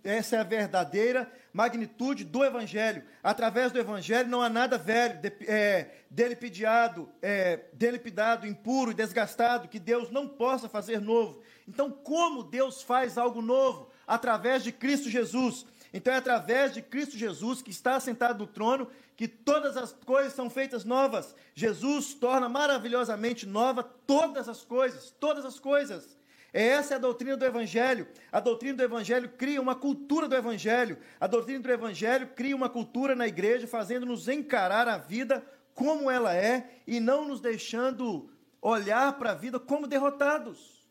[0.03, 3.05] essa é a verdadeira magnitude do Evangelho.
[3.23, 9.69] Através do Evangelho não há nada velho, de, é, delipidado, é, delipidado, impuro e desgastado
[9.69, 11.43] que Deus não possa fazer novo.
[11.69, 13.91] Então, como Deus faz algo novo?
[14.07, 15.67] Através de Cristo Jesus.
[15.93, 20.33] Então é através de Cristo Jesus, que está sentado no trono, que todas as coisas
[20.33, 21.35] são feitas novas.
[21.53, 26.17] Jesus torna maravilhosamente nova todas as coisas, todas as coisas.
[26.53, 28.09] Essa é a doutrina do Evangelho.
[28.31, 30.99] A doutrina do Evangelho cria uma cultura do Evangelho.
[31.19, 36.35] A doutrina do Evangelho cria uma cultura na igreja, fazendo-nos encarar a vida como ela
[36.35, 40.87] é e não nos deixando olhar para a vida como derrotados.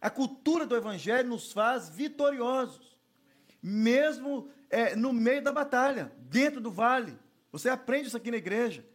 [0.00, 2.96] A cultura do Evangelho nos faz vitoriosos
[3.68, 7.18] mesmo é, no meio da batalha, dentro do vale.
[7.50, 8.86] Você aprende isso aqui na igreja.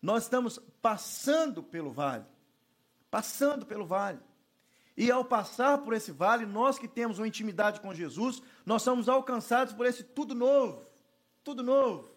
[0.00, 2.24] Nós estamos passando pelo vale.
[3.10, 4.20] Passando pelo vale.
[4.96, 9.08] E ao passar por esse vale, nós que temos uma intimidade com Jesus, nós somos
[9.08, 10.84] alcançados por esse tudo novo.
[11.42, 12.12] Tudo novo.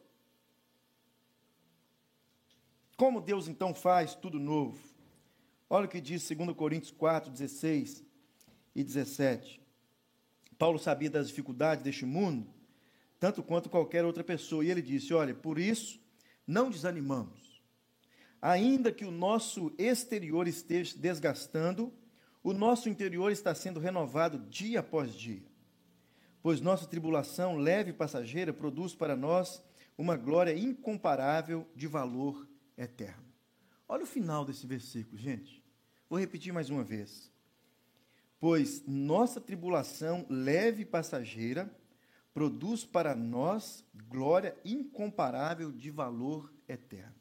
[2.98, 4.80] Como Deus então faz tudo novo?
[5.70, 8.04] Olha o que diz 2 Coríntios 4, 16
[8.76, 9.62] e 17.
[10.58, 12.48] Paulo sabia das dificuldades deste mundo,
[13.20, 14.64] tanto quanto qualquer outra pessoa.
[14.64, 16.00] E ele disse: Olha, por isso
[16.46, 17.62] não desanimamos.
[18.42, 21.92] Ainda que o nosso exterior esteja desgastando,
[22.46, 25.44] o nosso interior está sendo renovado dia após dia.
[26.42, 29.62] Pois nossa tribulação leve e passageira produz para nós
[29.98, 33.26] uma glória incomparável de valor eterno.
[33.88, 35.64] Olha o final desse versículo, gente.
[36.10, 37.34] Vou repetir mais uma vez
[38.40, 41.76] pois nossa tribulação leve e passageira
[42.32, 47.16] produz para nós glória incomparável de valor eterno.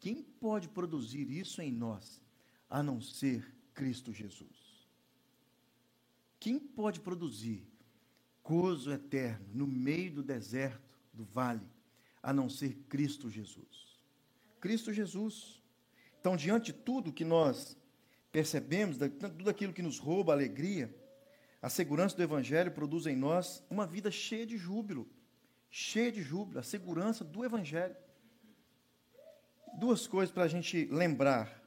[0.00, 2.20] Quem pode produzir isso em nós,
[2.68, 4.88] a não ser Cristo Jesus?
[6.38, 7.66] Quem pode produzir
[8.42, 11.66] gozo eterno no meio do deserto, do vale,
[12.22, 13.98] a não ser Cristo Jesus?
[14.60, 15.62] Cristo Jesus.
[16.20, 17.76] Então, diante de tudo que nós
[18.32, 20.94] percebemos tudo aquilo que nos rouba a alegria,
[21.62, 25.08] a segurança do Evangelho produz em nós uma vida cheia de júbilo,
[25.70, 27.96] cheia de júbilo, a segurança do Evangelho.
[29.78, 31.63] Duas coisas para a gente lembrar.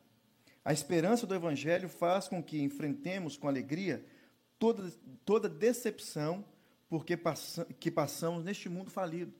[0.67, 4.05] A esperança do Evangelho faz com que enfrentemos com alegria
[4.59, 4.91] toda,
[5.23, 6.43] toda decepção
[6.89, 9.33] porque passa, que passamos neste mundo falido.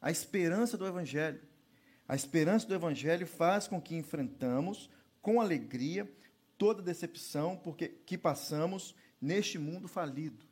[0.00, 1.40] A esperança do Evangelho.
[2.06, 4.88] A esperança do Evangelho faz com que enfrentamos
[5.20, 6.08] com alegria
[6.56, 10.46] toda decepção porque que passamos neste mundo falido.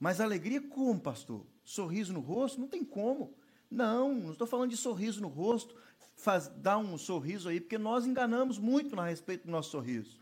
[0.00, 1.46] Mas alegria como, pastor?
[1.62, 2.60] Sorriso no rosto?
[2.60, 3.32] Não tem como.
[3.70, 5.76] Não, não estou falando de sorriso no rosto,
[6.18, 10.20] faz, dar um sorriso aí, porque nós enganamos muito a respeito do nosso sorriso.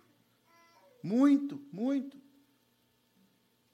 [1.03, 2.17] Muito, muito.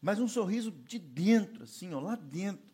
[0.00, 2.70] Mas um sorriso de dentro, assim, ó, lá dentro.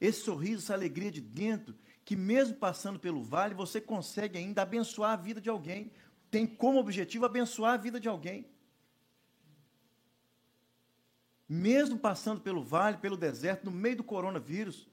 [0.00, 5.12] Esse sorriso, essa alegria de dentro, que mesmo passando pelo vale, você consegue ainda abençoar
[5.12, 5.92] a vida de alguém
[6.30, 8.46] tem como objetivo abençoar a vida de alguém.
[11.52, 14.88] mesmo passando pelo vale, pelo deserto, no meio do coronavírus,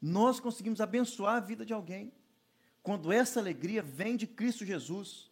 [0.00, 2.10] nós conseguimos abençoar a vida de alguém.
[2.86, 5.28] Quando essa alegria vem de Cristo Jesus,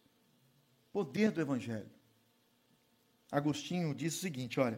[0.91, 1.89] poder do Evangelho.
[3.31, 4.77] Agostinho disse o seguinte: olha,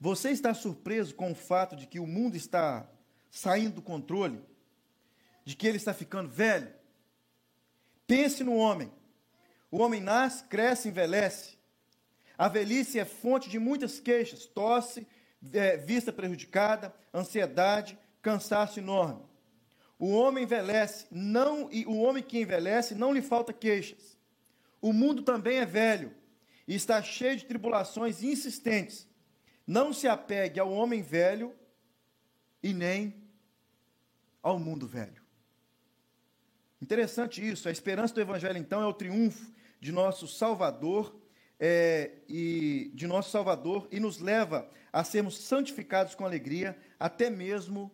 [0.00, 2.88] você está surpreso com o fato de que o mundo está
[3.30, 4.40] saindo do controle,
[5.44, 6.72] de que ele está ficando velho?
[8.06, 8.90] Pense no homem.
[9.70, 11.58] O homem nasce, cresce, envelhece.
[12.38, 15.06] A velhice é fonte de muitas queixas, tosse,
[15.52, 19.22] é, vista prejudicada, ansiedade, cansaço enorme.
[19.98, 24.16] O homem envelhece, não e o homem que envelhece não lhe falta queixas.
[24.80, 26.12] O mundo também é velho
[26.66, 29.08] e está cheio de tribulações insistentes.
[29.66, 31.54] Não se apegue ao homem velho
[32.62, 33.14] e nem
[34.42, 35.22] ao mundo velho.
[36.82, 37.68] Interessante isso.
[37.68, 41.18] A esperança do Evangelho, então, é o triunfo de nosso Salvador
[41.58, 47.90] é, e de nosso Salvador e nos leva a sermos santificados com alegria, até mesmo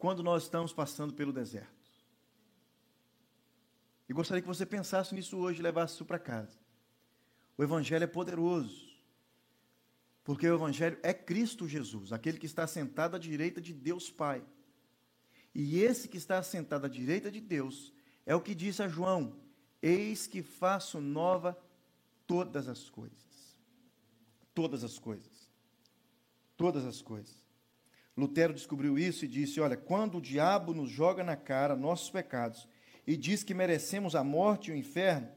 [0.00, 1.68] quando nós estamos passando pelo deserto.
[4.08, 6.58] E gostaria que você pensasse nisso hoje e levasse isso para casa.
[7.56, 8.88] O Evangelho é poderoso,
[10.24, 14.42] porque o Evangelho é Cristo Jesus, aquele que está sentado à direita de Deus Pai.
[15.54, 17.92] E esse que está sentado à direita de Deus
[18.24, 19.36] é o que disse a João:
[19.82, 21.56] Eis que faço nova
[22.26, 23.54] todas as coisas.
[24.54, 25.50] Todas as coisas.
[26.56, 27.39] Todas as coisas.
[28.16, 32.68] Lutero descobriu isso e disse: Olha, quando o diabo nos joga na cara nossos pecados
[33.06, 35.28] e diz que merecemos a morte e o inferno,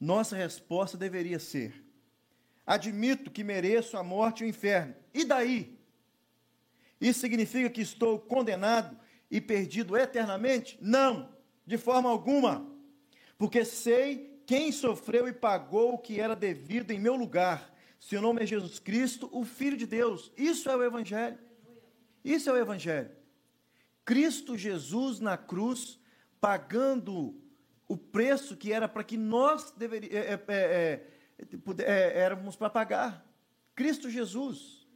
[0.00, 1.84] nossa resposta deveria ser:
[2.66, 4.94] Admito que mereço a morte e o inferno.
[5.12, 5.78] E daí?
[7.00, 8.96] Isso significa que estou condenado
[9.30, 10.78] e perdido eternamente?
[10.80, 11.28] Não,
[11.66, 12.70] de forma alguma.
[13.36, 17.72] Porque sei quem sofreu e pagou o que era devido em meu lugar.
[17.98, 20.32] Seu nome é Jesus Cristo, o Filho de Deus.
[20.36, 21.38] Isso é o Evangelho.
[22.24, 23.10] Isso é o Evangelho.
[24.04, 25.98] Cristo Jesus na cruz,
[26.40, 27.40] pagando
[27.88, 33.26] o preço que era para que nós deveríamos, é, é, é, é, éramos para pagar.
[33.74, 34.86] Cristo Jesus.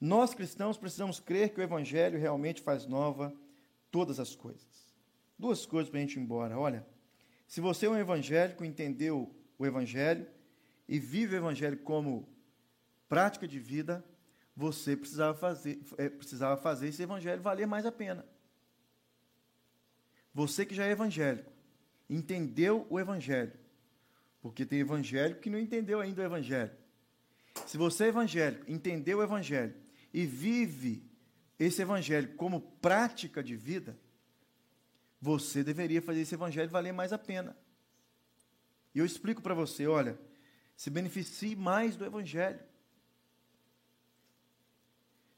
[0.00, 3.34] Nós cristãos precisamos crer que o Evangelho realmente faz nova
[3.90, 4.94] todas as coisas.
[5.38, 6.58] Duas coisas para a gente ir embora.
[6.58, 6.86] Olha,
[7.46, 10.26] se você é um evangélico, entendeu o Evangelho
[10.88, 12.28] e vive o Evangelho como
[13.08, 14.04] prática de vida,
[14.58, 18.26] você precisava fazer, é, precisava fazer esse Evangelho valer mais a pena.
[20.34, 21.52] Você que já é evangélico,
[22.10, 23.52] entendeu o Evangelho,
[24.42, 26.72] porque tem evangélico que não entendeu ainda o Evangelho.
[27.66, 29.76] Se você é evangélico, entendeu o Evangelho
[30.12, 31.08] e vive
[31.56, 33.96] esse Evangelho como prática de vida,
[35.20, 37.56] você deveria fazer esse Evangelho valer mais a pena.
[38.92, 40.18] E eu explico para você: olha,
[40.76, 42.58] se beneficie mais do Evangelho.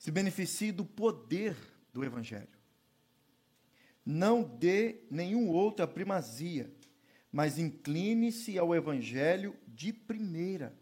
[0.01, 1.57] Se beneficie do poder
[1.93, 2.59] do Evangelho.
[4.05, 6.69] Não dê nenhum outro a primazia
[7.33, 10.77] mas incline-se ao evangelho de primeira.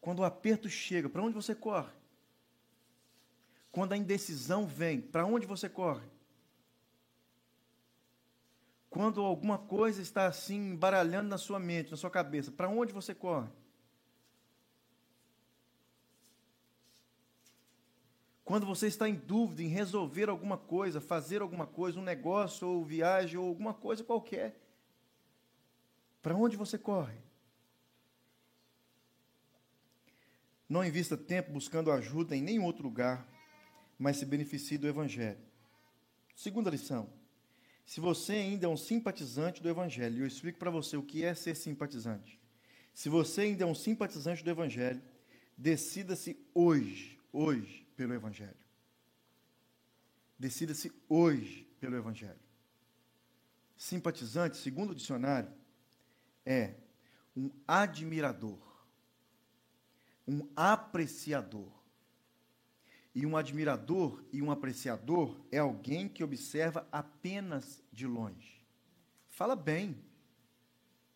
[0.00, 1.92] Quando o aperto chega, para onde você corre?
[3.70, 6.06] Quando a indecisão vem, para onde você corre?
[8.90, 13.14] Quando alguma coisa está assim embaralhando na sua mente, na sua cabeça, para onde você
[13.14, 13.50] corre?
[18.48, 22.82] Quando você está em dúvida em resolver alguma coisa, fazer alguma coisa, um negócio, ou
[22.82, 24.58] viagem, ou alguma coisa qualquer,
[26.22, 27.18] para onde você corre?
[30.66, 33.28] Não invista tempo buscando ajuda em nenhum outro lugar,
[33.98, 35.44] mas se beneficie do Evangelho.
[36.34, 37.06] Segunda lição.
[37.84, 41.34] Se você ainda é um simpatizante do Evangelho, eu explico para você o que é
[41.34, 42.40] ser simpatizante.
[42.94, 45.02] Se você ainda é um simpatizante do Evangelho,
[45.54, 48.56] decida-se hoje, hoje, pelo Evangelho.
[50.38, 52.38] Decida-se hoje pelo Evangelho.
[53.76, 55.52] Simpatizante, segundo o dicionário,
[56.46, 56.74] é
[57.36, 58.60] um admirador,
[60.28, 61.72] um apreciador.
[63.12, 68.64] E um admirador e um apreciador é alguém que observa apenas de longe.
[69.28, 70.00] Fala bem.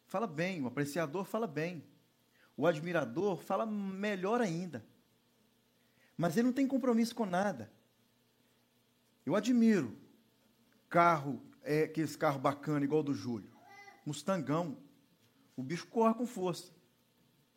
[0.06, 0.60] Fala bem.
[0.60, 1.84] O apreciador fala bem.
[2.56, 4.84] O admirador fala melhor ainda.
[6.22, 7.68] Mas ele não tem compromisso com nada.
[9.26, 9.98] Eu admiro
[10.88, 13.50] carro, é, aqueles carro bacana, igual o do Júlio.
[14.06, 14.78] Mustangão.
[15.56, 16.72] O bicho corre com força.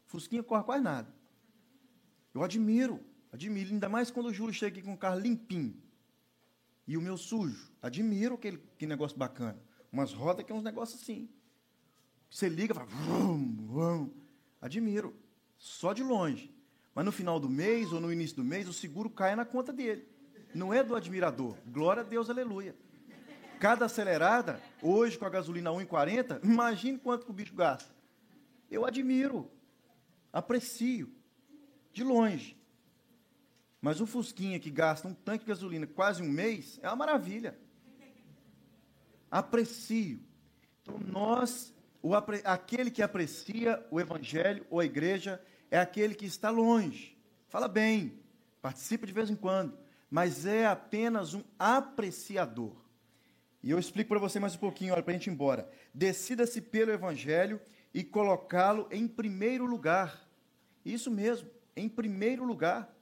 [0.08, 1.14] Fusquinha corre quase nada.
[2.34, 3.00] Eu admiro,
[3.32, 5.80] admiro, ainda mais quando o Júlio chega aqui com um carro limpinho.
[6.88, 7.72] E o meu sujo.
[7.84, 9.62] Admiro aquele, negócio bacana.
[9.92, 11.30] Umas rodas que é uns negócios assim.
[12.32, 12.88] Você liga fala.
[12.88, 14.12] Vrum, vrum.
[14.60, 15.16] Admiro.
[15.56, 16.55] Só de longe.
[16.96, 19.74] Mas no final do mês ou no início do mês, o seguro cai na conta
[19.74, 20.08] dele.
[20.54, 21.58] Não é do admirador.
[21.68, 22.74] Glória a Deus, aleluia.
[23.60, 27.94] Cada acelerada, hoje com a gasolina 1,40, imagine quanto que o bicho gasta.
[28.72, 29.52] Eu admiro,
[30.32, 31.14] aprecio,
[31.92, 32.58] de longe.
[33.82, 37.60] Mas um Fusquinha que gasta um tanque de gasolina quase um mês é uma maravilha.
[39.30, 40.22] Aprecio.
[40.82, 46.50] Então, nós, o, aquele que aprecia o Evangelho ou a igreja, é aquele que está
[46.50, 47.18] longe.
[47.48, 48.20] Fala bem,
[48.62, 49.78] participa de vez em quando,
[50.10, 52.76] mas é apenas um apreciador.
[53.64, 55.68] E eu explico para você mais um pouquinho, olha, para a gente ir embora.
[55.94, 57.60] Decida-se pelo Evangelho
[57.94, 60.30] e colocá-lo em primeiro lugar.
[60.86, 62.94] Isso mesmo, em primeiro lugar.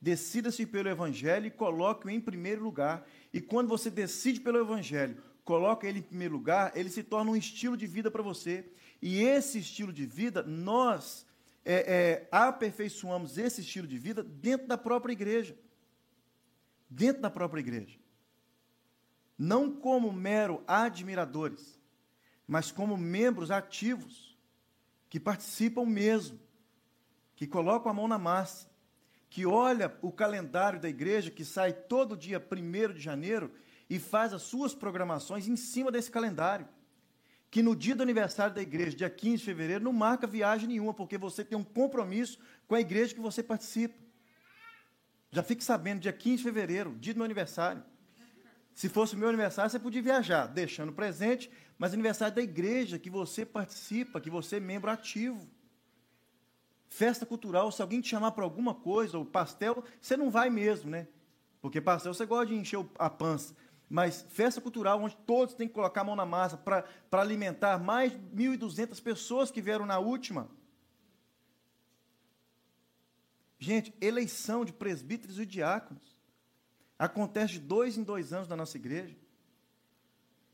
[0.00, 3.06] Decida-se pelo Evangelho e coloque-o em primeiro lugar.
[3.32, 7.36] E quando você decide pelo Evangelho, coloca ele em primeiro lugar, ele se torna um
[7.36, 8.70] estilo de vida para você.
[9.00, 11.26] E esse estilo de vida, nós
[11.64, 15.56] é, é, aperfeiçoamos esse estilo de vida dentro da própria igreja.
[16.90, 17.98] Dentro da própria igreja.
[19.36, 21.78] Não como mero admiradores,
[22.46, 24.36] mas como membros ativos,
[25.08, 26.40] que participam mesmo,
[27.36, 28.68] que colocam a mão na massa,
[29.30, 33.52] que olha o calendário da igreja, que sai todo dia 1 de janeiro,
[33.88, 36.68] e faz as suas programações em cima desse calendário
[37.50, 40.92] que no dia do aniversário da igreja, dia 15 de fevereiro, não marca viagem nenhuma,
[40.92, 43.94] porque você tem um compromisso com a igreja que você participa.
[45.30, 47.82] Já fique sabendo, dia 15 de fevereiro, dia do meu aniversário.
[48.74, 53.44] Se fosse meu aniversário, você podia viajar, deixando presente, mas aniversário da igreja que você
[53.44, 55.48] participa, que você é membro ativo.
[56.88, 60.90] Festa cultural, se alguém te chamar para alguma coisa, ou pastel, você não vai mesmo,
[60.90, 61.08] né?
[61.60, 63.54] Porque pastel você gosta de encher a pança.
[63.88, 68.12] Mas festa cultural, onde todos têm que colocar a mão na massa para alimentar mais
[68.12, 70.48] de 1.200 pessoas que vieram na última.
[73.58, 76.18] Gente, eleição de presbíteros e diáconos.
[76.98, 79.16] Acontece de dois em dois anos na nossa igreja.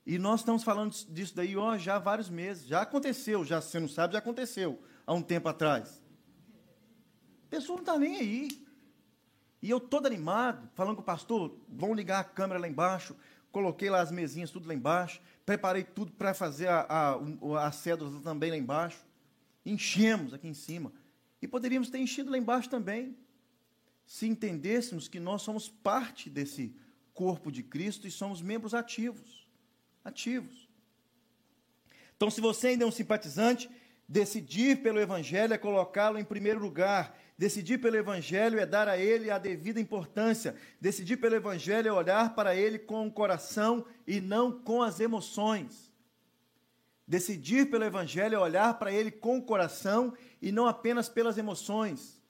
[0.07, 2.67] E nós estamos falando disso daí ó, já há vários meses.
[2.67, 6.01] Já aconteceu, já você não sabe, já aconteceu há um tempo atrás.
[7.47, 8.64] A pessoa não está nem aí.
[9.65, 13.17] E eu todo animado, falando com o pastor, vão ligar a câmera lá embaixo,
[13.51, 18.21] coloquei lá as mesinhas tudo lá embaixo, preparei tudo para fazer a, a, a cédula
[18.21, 18.99] também lá embaixo.
[19.65, 20.93] Enchemos aqui em cima.
[21.41, 23.17] E poderíamos ter enchido lá embaixo também,
[24.05, 26.77] se entendêssemos que nós somos parte desse
[27.15, 29.49] corpo de Cristo e somos membros ativos.
[30.05, 30.69] Ativos.
[32.15, 33.71] Então, se você ainda é um simpatizante,
[34.09, 39.31] decidir pelo Evangelho é colocá-lo em primeiro lugar Decidir pelo Evangelho é dar a ele
[39.31, 40.55] a devida importância.
[40.81, 45.93] Decidir pelo Evangelho é olhar para ele com o coração e não com as emoções.
[47.07, 52.23] Decidir pelo Evangelho é olhar para ele com o coração e não apenas pelas emoções.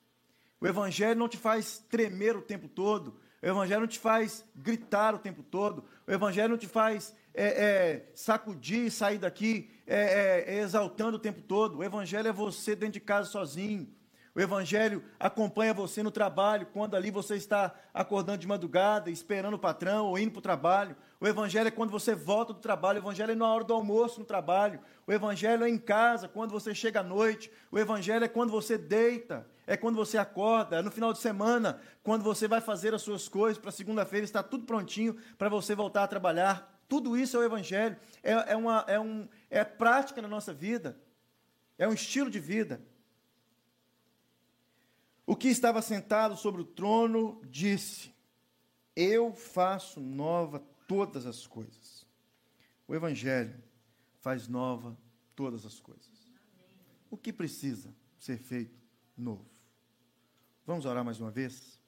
[0.58, 3.20] O Evangelho não te faz tremer o tempo todo.
[3.42, 5.84] O Evangelho não te faz gritar o tempo todo.
[6.06, 11.20] O Evangelho não te faz é, é, sacudir e sair daqui é, é exaltando o
[11.20, 11.78] tempo todo.
[11.78, 13.88] O Evangelho é você dentro de casa sozinho.
[14.34, 19.58] O Evangelho acompanha você no trabalho, quando ali você está acordando de madrugada, esperando o
[19.58, 20.96] patrão ou indo para o trabalho.
[21.20, 22.98] O Evangelho é quando você volta do trabalho.
[22.98, 24.80] O Evangelho é na hora do almoço no trabalho.
[25.06, 27.48] O Evangelho é em casa, quando você chega à noite.
[27.70, 29.46] O Evangelho é quando você deita.
[29.68, 30.80] É quando você acorda.
[30.80, 33.56] É no final de semana, quando você vai fazer as suas coisas.
[33.56, 36.73] Para segunda-feira está tudo prontinho para você voltar a trabalhar.
[36.88, 37.96] Tudo isso é o Evangelho.
[38.22, 41.00] É, é, uma, é, um, é prática na nossa vida.
[41.78, 42.82] É um estilo de vida.
[45.26, 48.14] O que estava sentado sobre o trono disse:
[48.94, 52.06] Eu faço nova todas as coisas.
[52.86, 53.62] O Evangelho
[54.20, 54.96] faz nova
[55.34, 56.30] todas as coisas.
[57.10, 58.78] O que precisa ser feito
[59.16, 59.48] novo?
[60.66, 61.80] Vamos orar mais uma vez?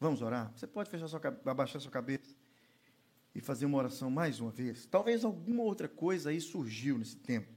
[0.00, 0.52] Vamos orar?
[0.54, 2.37] Você pode fechar sua, abaixar sua cabeça
[3.34, 4.86] e fazer uma oração mais uma vez?
[4.86, 7.52] Talvez alguma outra coisa aí surgiu nesse tempo.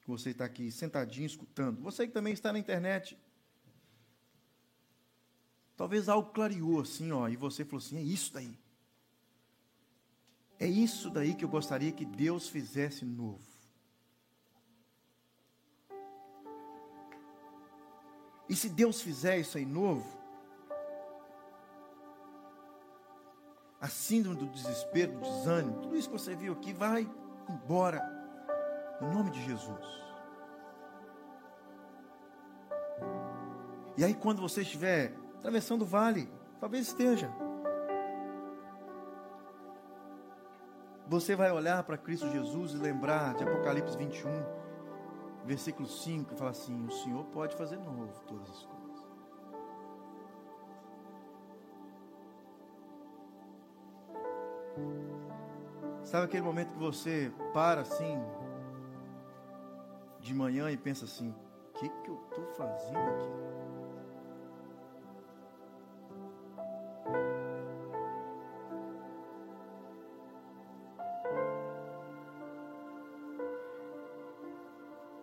[0.00, 1.80] Que você está aqui sentadinho escutando.
[1.82, 3.18] Você que também está na internet
[5.78, 8.58] Talvez algo clareou assim, ó, e você falou assim: é isso daí.
[10.58, 13.46] É isso daí que eu gostaria que Deus fizesse novo.
[18.48, 20.17] E se Deus fizer isso aí novo,
[23.80, 27.08] a síndrome do desespero, do desânimo, tudo isso que você viu aqui vai
[27.48, 28.02] embora,
[29.00, 29.98] em nome de Jesus.
[33.96, 37.30] E aí, quando você estiver atravessando o vale, talvez esteja.
[41.08, 44.30] Você vai olhar para Cristo Jesus e lembrar de Apocalipse 21,
[45.44, 48.77] versículo 5, fala assim: O Senhor pode fazer novo todas as coisas.
[56.02, 58.18] Sabe aquele momento que você para assim,
[60.20, 63.48] de manhã e pensa assim: O que, que eu estou fazendo aqui?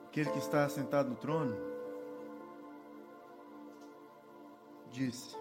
[0.08, 1.58] Aquele que está sentado no trono
[4.92, 5.36] disse: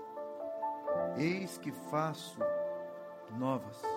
[1.16, 2.38] Eis que faço
[3.38, 3.93] novas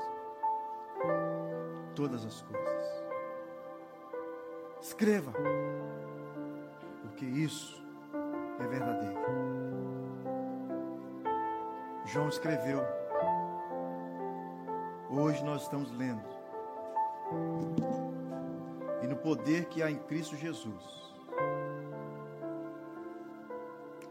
[1.97, 3.03] todas as coisas.
[4.79, 5.33] Escreva,
[7.01, 7.83] porque isso
[8.59, 9.19] é verdadeiro.
[12.05, 12.81] João escreveu.
[15.09, 16.21] Hoje nós estamos lendo.
[19.01, 21.15] E no poder que há em Cristo Jesus.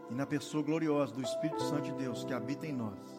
[0.09, 3.16] E na pessoa gloriosa do Espírito Santo de Deus que habita em nós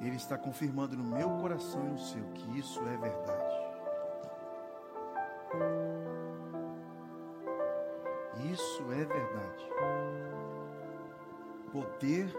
[0.00, 3.60] Ele está confirmando no meu coração e no seu que isso é verdade.
[8.50, 9.70] Isso é verdade.
[11.66, 12.34] O poder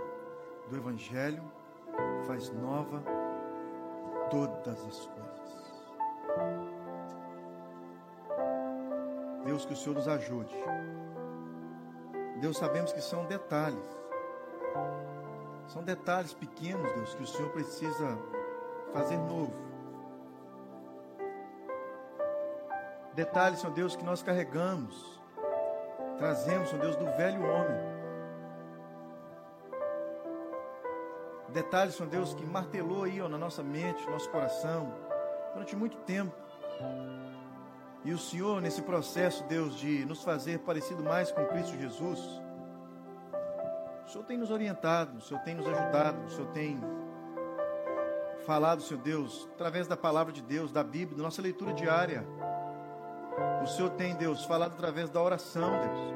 [0.70, 1.44] do Evangelho
[2.26, 3.04] faz nova
[4.32, 5.32] todas as coisas.
[9.46, 10.56] Deus, que o Senhor nos ajude.
[12.40, 14.01] Deus, sabemos que são detalhes
[15.72, 18.18] são detalhes pequenos, Deus, que o Senhor precisa
[18.92, 19.54] fazer novo.
[23.14, 25.22] Detalhes, Senhor Deus, que nós carregamos,
[26.18, 27.92] trazemos, Senhor Deus, do velho homem.
[31.50, 34.94] Detalhes, Senhor Deus, que martelou aí ó, na nossa mente, no nosso coração,
[35.54, 36.36] durante muito tempo.
[38.04, 42.20] E o Senhor, nesse processo, Deus, de nos fazer parecido mais com Cristo Jesus,
[44.12, 46.78] o Senhor tem nos orientado, o Senhor tem nos ajudado, o Senhor tem
[48.46, 52.28] falado, Senhor Deus, através da palavra de Deus, da Bíblia, da nossa leitura diária.
[53.64, 56.14] O Senhor tem, Deus, falado através da oração, Deus.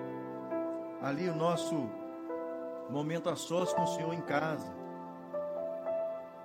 [1.01, 1.89] Ali o nosso
[2.89, 4.67] momento a sós com o Senhor em casa.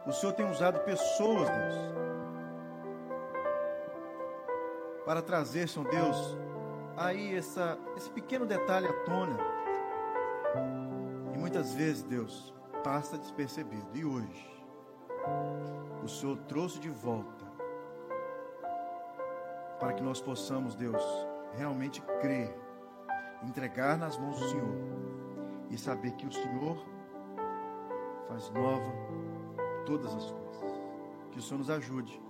[0.07, 1.75] O Senhor tem usado pessoas, Deus,
[5.05, 6.39] para trazer, Senhor Deus,
[6.97, 9.51] aí essa, esse pequeno detalhe à tona
[11.41, 13.89] muitas vezes, Deus, passa despercebido.
[13.95, 14.65] E hoje,
[16.05, 17.47] o Senhor trouxe de volta
[19.81, 21.03] para que nós possamos, Deus,
[21.57, 22.55] realmente crer,
[23.43, 24.75] entregar nas mãos do Senhor
[25.71, 26.77] e saber que o Senhor
[28.29, 28.93] faz nova
[29.87, 30.81] todas as coisas.
[31.33, 32.21] Que o Senhor nos ajude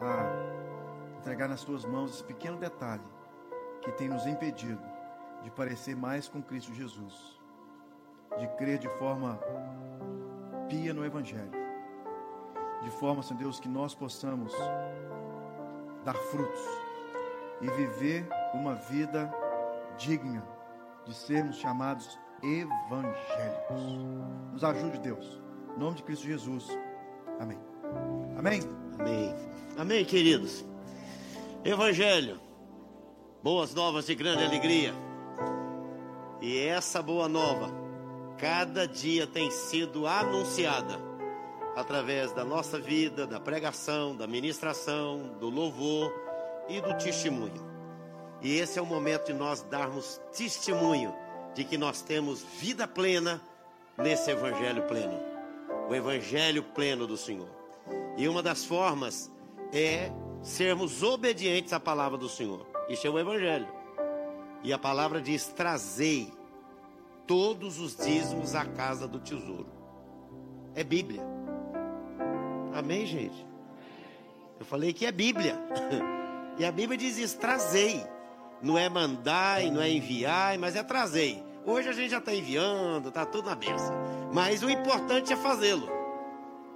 [0.00, 3.02] a entregar nas tuas mãos esse pequeno detalhe
[3.80, 4.82] que tem nos impedido
[5.42, 7.43] de parecer mais com Cristo Jesus
[8.38, 9.38] de crer de forma
[10.68, 11.52] pia no Evangelho.
[12.82, 14.52] De forma, Senhor Deus, que nós possamos
[16.04, 16.60] dar frutos
[17.60, 19.32] e viver uma vida
[19.96, 20.44] digna
[21.06, 23.82] de sermos chamados evangélicos.
[24.52, 25.40] Nos ajude, Deus.
[25.74, 26.66] Em nome de Cristo Jesus.
[27.40, 27.58] Amém.
[28.36, 28.60] Amém.
[28.98, 29.34] Amém.
[29.78, 30.64] Amém, queridos.
[31.64, 32.38] Evangelho.
[33.42, 34.92] Boas novas de grande alegria.
[36.40, 37.83] E essa boa nova
[38.38, 41.00] cada dia tem sido anunciada
[41.76, 46.12] através da nossa vida, da pregação, da ministração, do louvor
[46.68, 47.74] e do testemunho.
[48.40, 51.14] E esse é o momento de nós darmos testemunho
[51.54, 53.40] de que nós temos vida plena
[53.96, 55.20] nesse evangelho pleno,
[55.88, 57.48] o evangelho pleno do Senhor.
[58.16, 59.30] E uma das formas
[59.72, 60.10] é
[60.42, 62.66] sermos obedientes à palavra do Senhor.
[62.88, 63.68] Isso é o evangelho.
[64.62, 66.32] E a palavra diz: trazei
[67.26, 69.68] todos os dízimos à casa do tesouro.
[70.74, 71.22] É Bíblia.
[72.74, 73.46] Amém, gente?
[74.58, 75.56] Eu falei que é Bíblia.
[76.56, 78.00] E a Bíblia diz isso: trazei.
[78.62, 81.42] Não é mandar, não é enviar, mas é trazei.
[81.66, 83.94] Hoje a gente já está enviando, está tudo na benção.
[84.32, 85.88] Mas o importante é fazê-lo.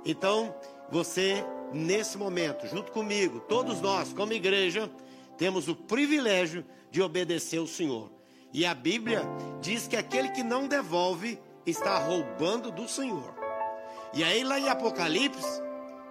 [0.04, 0.54] Então,
[0.90, 4.90] você, nesse momento, junto comigo, todos nós, como igreja,
[5.36, 8.10] temos o privilégio de obedecer o Senhor.
[8.52, 9.22] E a Bíblia
[9.60, 13.34] diz que aquele que não devolve está roubando do Senhor.
[14.14, 15.62] E aí lá em Apocalipse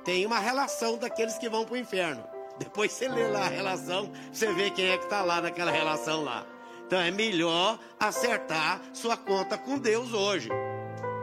[0.05, 2.23] tem uma relação daqueles que vão para o inferno.
[2.59, 6.23] Depois você lê lá a relação, você vê quem é que está lá naquela relação
[6.23, 6.45] lá.
[6.85, 10.49] Então é melhor acertar sua conta com Deus hoje.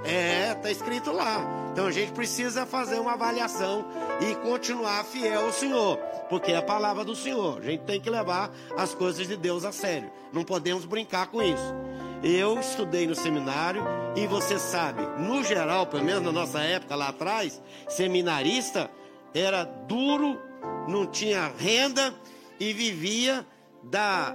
[0.04, 1.64] É, tá escrito lá.
[1.72, 3.84] Então a gente precisa fazer uma avaliação
[4.20, 5.96] e continuar fiel ao Senhor,
[6.28, 7.58] porque é a palavra do Senhor.
[7.58, 10.10] A gente tem que levar as coisas de Deus a sério.
[10.32, 11.74] Não podemos brincar com isso.
[12.22, 13.82] Eu estudei no seminário
[14.14, 18.90] e você sabe, no geral, pelo menos na nossa época lá atrás, seminarista
[19.34, 20.38] era duro,
[20.86, 22.14] não tinha renda
[22.60, 23.44] e vivia
[23.82, 24.34] da,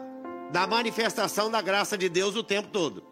[0.52, 3.04] da manifestação da graça de Deus o tempo todo.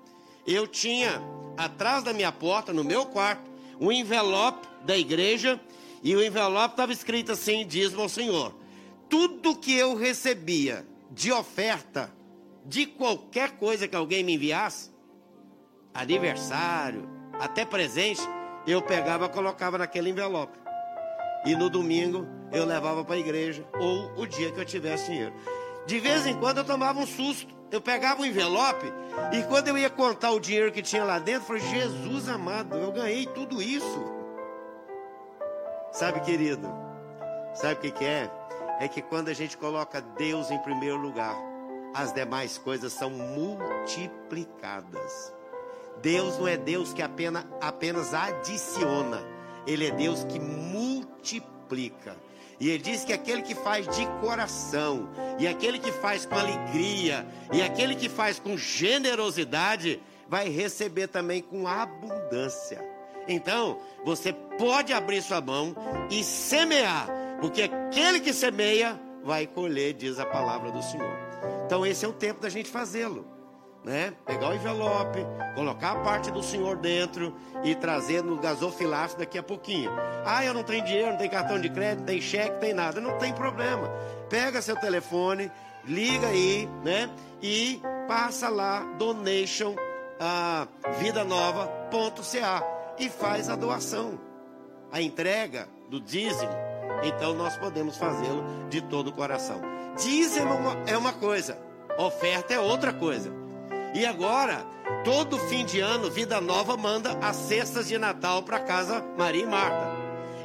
[0.46, 1.22] Eu tinha
[1.58, 3.50] atrás da minha porta, no meu quarto,
[3.80, 5.60] um envelope da igreja
[6.04, 8.54] e o envelope estava escrito assim: dízimo ao Senhor.
[9.10, 12.14] Tudo que eu recebia de oferta,
[12.66, 14.92] de qualquer coisa que alguém me enviasse,
[15.94, 18.22] aniversário, até presente,
[18.68, 20.58] eu pegava e colocava naquele envelope.
[21.46, 25.34] E no domingo eu levava para a igreja, ou o dia que eu tivesse dinheiro.
[25.86, 27.57] De vez em quando eu tomava um susto.
[27.72, 28.86] Eu pegava o envelope
[29.34, 32.78] e quando eu ia contar o dinheiro que tinha lá dentro, eu falei: Jesus amado,
[32.78, 34.06] eu ganhei tudo isso.
[35.92, 36.68] Sabe, querido?
[37.54, 38.32] Sabe o que, que é?
[38.80, 41.36] É que quando a gente coloca Deus em primeiro lugar,
[41.94, 45.34] as demais coisas são multiplicadas.
[46.02, 49.22] Deus não é Deus que apenas, apenas adiciona,
[49.66, 52.16] Ele é Deus que multiplica.
[52.60, 57.26] E ele diz que aquele que faz de coração, e aquele que faz com alegria,
[57.54, 62.84] e aquele que faz com generosidade, vai receber também com abundância.
[63.28, 65.76] Então, você pode abrir sua mão
[66.10, 67.08] e semear,
[67.40, 71.16] porque aquele que semeia vai colher, diz a palavra do Senhor.
[71.66, 73.37] Então, esse é o tempo da gente fazê-lo
[73.88, 74.14] né?
[74.26, 75.26] Pegar o envelope,
[75.56, 77.34] colocar a parte do senhor dentro
[77.64, 79.90] e trazer no gasofilácio daqui a pouquinho.
[80.26, 82.74] Ah, eu não tenho dinheiro, não tenho cartão de crédito, não tem cheque, não tem
[82.74, 83.00] nada.
[83.00, 83.90] Não tem problema.
[84.30, 85.50] Pega seu telefone,
[85.86, 87.10] liga aí, né?
[87.42, 89.74] E passa lá donation
[90.20, 90.68] a
[93.00, 94.20] e faz a doação.
[94.92, 96.52] A entrega do dízimo,
[97.04, 99.62] então nós podemos fazê-lo de todo o coração.
[99.98, 100.54] Dízimo
[100.86, 101.58] é uma coisa,
[101.98, 103.47] oferta é outra coisa.
[103.94, 104.66] E agora,
[105.04, 109.48] todo fim de ano, Vida Nova manda as cestas de Natal para casa Maria e
[109.48, 109.92] Marta.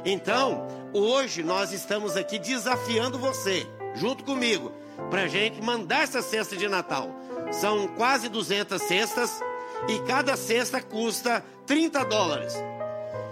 [0.05, 4.71] Então, hoje nós estamos aqui desafiando você, junto comigo,
[5.09, 7.09] para gente mandar essa cesta de Natal.
[7.51, 9.41] São quase 200 cestas
[9.87, 12.53] e cada cesta custa 30 dólares.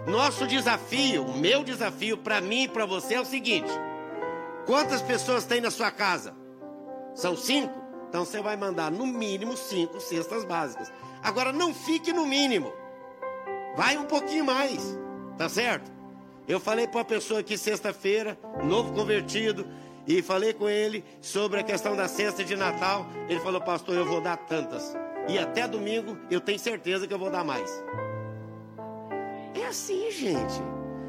[0.07, 3.71] Nosso desafio, o meu desafio para mim e para você é o seguinte:
[4.65, 6.33] quantas pessoas tem na sua casa?
[7.13, 7.80] São cinco?
[8.11, 10.91] Então você vai mandar no mínimo cinco cestas básicas.
[11.23, 12.73] Agora não fique no mínimo.
[13.77, 14.99] Vai um pouquinho mais.
[15.37, 15.89] Tá certo?
[16.45, 19.65] Eu falei para uma pessoa aqui sexta-feira, novo convertido,
[20.05, 23.05] e falei com ele sobre a questão da cesta de Natal.
[23.29, 24.93] Ele falou, pastor, eu vou dar tantas.
[25.29, 27.71] E até domingo eu tenho certeza que eu vou dar mais.
[29.55, 30.61] É assim, gente.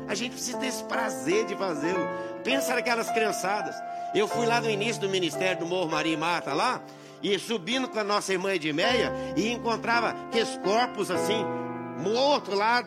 [0.07, 2.07] A gente precisa ter esse prazer de fazê-lo.
[2.45, 3.74] Pensa naquelas criançadas.
[4.14, 6.82] Eu fui lá no início do ministério do Morro Maria e Marta lá,
[7.22, 11.45] e subindo com a nossa irmã Edmeia, e encontrava aqueles corpos assim,
[11.99, 12.84] mortos lá,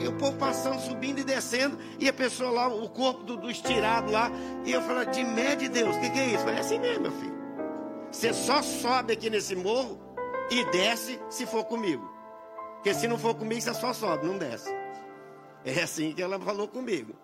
[0.00, 3.50] e o povo passando, subindo e descendo, e a pessoa lá, o corpo do, do
[3.50, 4.30] estirado lá,
[4.64, 6.38] e eu falava, de média de Deus, o que, que, é isso?
[6.38, 7.32] Falei, é assim mesmo, meu filho.
[8.10, 9.98] Você só sobe aqui nesse morro
[10.50, 12.10] e desce se for comigo.
[12.74, 14.70] Porque se não for comigo, você só sobe, não desce.
[15.64, 17.14] É assim que ela falou comigo.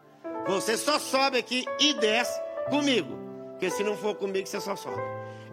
[0.49, 2.41] Você só sobe aqui e desce
[2.71, 3.19] comigo.
[3.51, 5.03] Porque se não for comigo, você só sobe.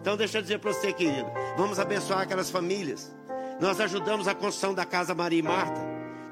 [0.00, 1.30] Então deixa eu dizer para você, querido.
[1.54, 3.14] Vamos abençoar aquelas famílias.
[3.60, 5.80] Nós ajudamos a construção da casa Maria e Marta.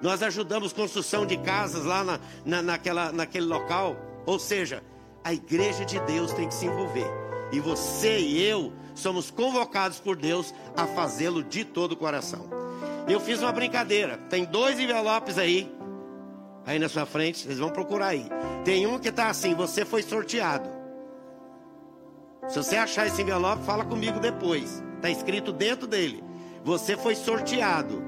[0.01, 3.97] Nós ajudamos construção de casas lá na, na, naquela, naquele local.
[4.25, 4.83] Ou seja,
[5.23, 7.11] a igreja de Deus tem que se envolver.
[7.53, 12.49] E você e eu somos convocados por Deus a fazê-lo de todo o coração.
[13.07, 14.17] Eu fiz uma brincadeira.
[14.31, 15.71] Tem dois envelopes aí.
[16.67, 18.27] Aí na sua frente, vocês vão procurar aí.
[18.65, 20.71] Tem um que está assim: você foi sorteado.
[22.49, 24.83] Se você achar esse envelope, fala comigo depois.
[24.97, 26.23] Está escrito dentro dele.
[26.63, 28.03] Você foi sorteado,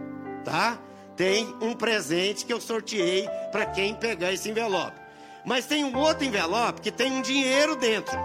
[0.44, 0.78] tá?
[1.16, 4.98] Tem um presente que eu sorteei para quem pegar esse envelope.
[5.44, 8.18] Mas tem um outro envelope que tem um dinheiro dentro.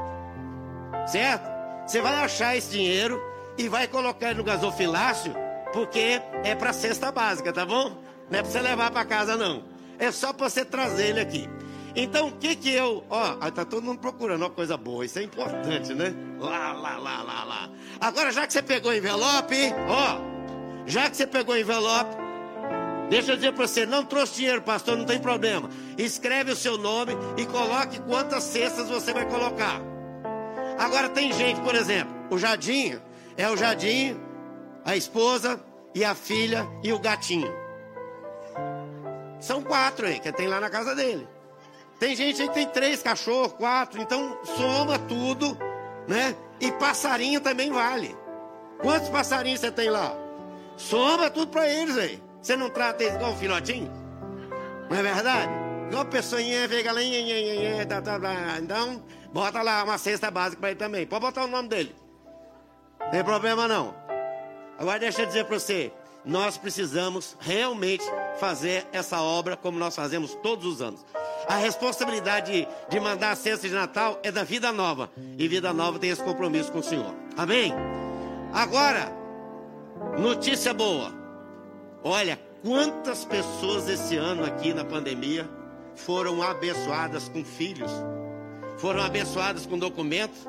[1.07, 1.49] Certo?
[1.85, 3.21] Você vai achar esse dinheiro
[3.57, 5.33] e vai colocar no gasofilácio,
[5.73, 7.97] porque é para cesta básica, tá bom?
[8.29, 9.70] Não é para você levar para casa não.
[10.01, 11.47] É só para você trazer ele aqui.
[11.95, 13.03] Então, o que que eu.
[13.07, 15.05] Ó, aí tá todo mundo procurando uma coisa boa.
[15.05, 16.11] Isso é importante, né?
[16.39, 17.69] Lá, lá, lá, lá, lá.
[17.99, 19.55] Agora, já que você pegou o envelope,
[19.87, 20.31] ó.
[20.87, 22.15] Já que você pegou o envelope,
[23.11, 25.69] deixa eu dizer para você: não trouxe dinheiro, pastor, não tem problema.
[25.99, 29.79] Escreve o seu nome e coloque quantas cestas você vai colocar.
[30.79, 32.99] Agora, tem gente, por exemplo, o Jadinho.
[33.37, 34.19] É o Jadinho,
[34.83, 37.60] a esposa e a filha e o gatinho.
[39.41, 41.27] São quatro aí, que tem lá na casa dele.
[41.99, 45.57] Tem gente aí que tem três cachorros, quatro, então soma tudo,
[46.07, 46.35] né?
[46.59, 48.15] E passarinho também vale.
[48.79, 50.15] Quantos passarinhos você tem lá?
[50.77, 52.23] Soma tudo para eles aí.
[52.41, 53.91] Você não trata eles igual um filhotinho?
[54.89, 55.51] Não é verdade?
[55.87, 57.01] Igual a pessoinha fica lá,
[57.87, 58.59] tá, tá, tá.
[58.59, 61.05] então bota lá uma cesta básica para ele também.
[61.05, 61.95] Pode botar o nome dele.
[62.99, 63.93] Não tem problema não.
[64.77, 65.91] Agora deixa eu dizer para você,
[66.25, 68.03] nós precisamos realmente
[68.39, 71.05] fazer essa obra como nós fazemos todos os anos.
[71.47, 75.09] A responsabilidade de mandar a cesta de Natal é da Vida Nova.
[75.37, 77.13] E Vida Nova tem esse compromisso com o Senhor.
[77.35, 77.73] Amém?
[78.53, 79.11] Agora,
[80.19, 81.11] notícia boa.
[82.03, 85.49] Olha, quantas pessoas esse ano aqui na pandemia
[85.95, 87.91] foram abençoadas com filhos,
[88.77, 90.47] foram abençoadas com documentos.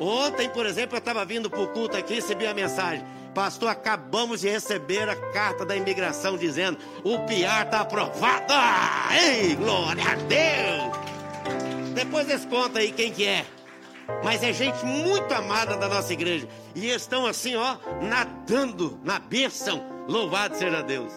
[0.00, 3.04] Ontem, por exemplo, eu estava vindo para o culto aqui e recebi a mensagem.
[3.34, 8.52] Pastor, acabamos de receber a carta da imigração dizendo o PIAR está aprovado.
[9.10, 11.92] Ei, glória a Deus!
[11.94, 13.46] Depois eles contam aí quem que é.
[14.22, 16.46] Mas é gente muito amada da nossa igreja.
[16.74, 19.82] E estão assim, ó, nadando na bênção.
[20.08, 21.12] Louvado seja Deus.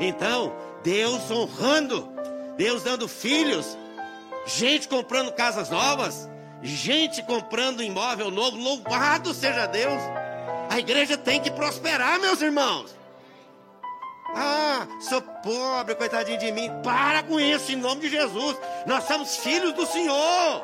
[0.00, 0.52] Então,
[0.82, 2.08] Deus honrando,
[2.56, 3.76] Deus dando filhos,
[4.46, 6.28] gente comprando casas novas,
[6.62, 8.56] gente comprando imóvel novo.
[8.56, 10.00] Louvado seja Deus.
[10.70, 12.94] A igreja tem que prosperar, meus irmãos.
[14.36, 16.70] Ah, sou pobre, coitadinho de mim.
[16.84, 18.56] Para com isso, em nome de Jesus.
[18.86, 20.62] Nós somos filhos do Senhor.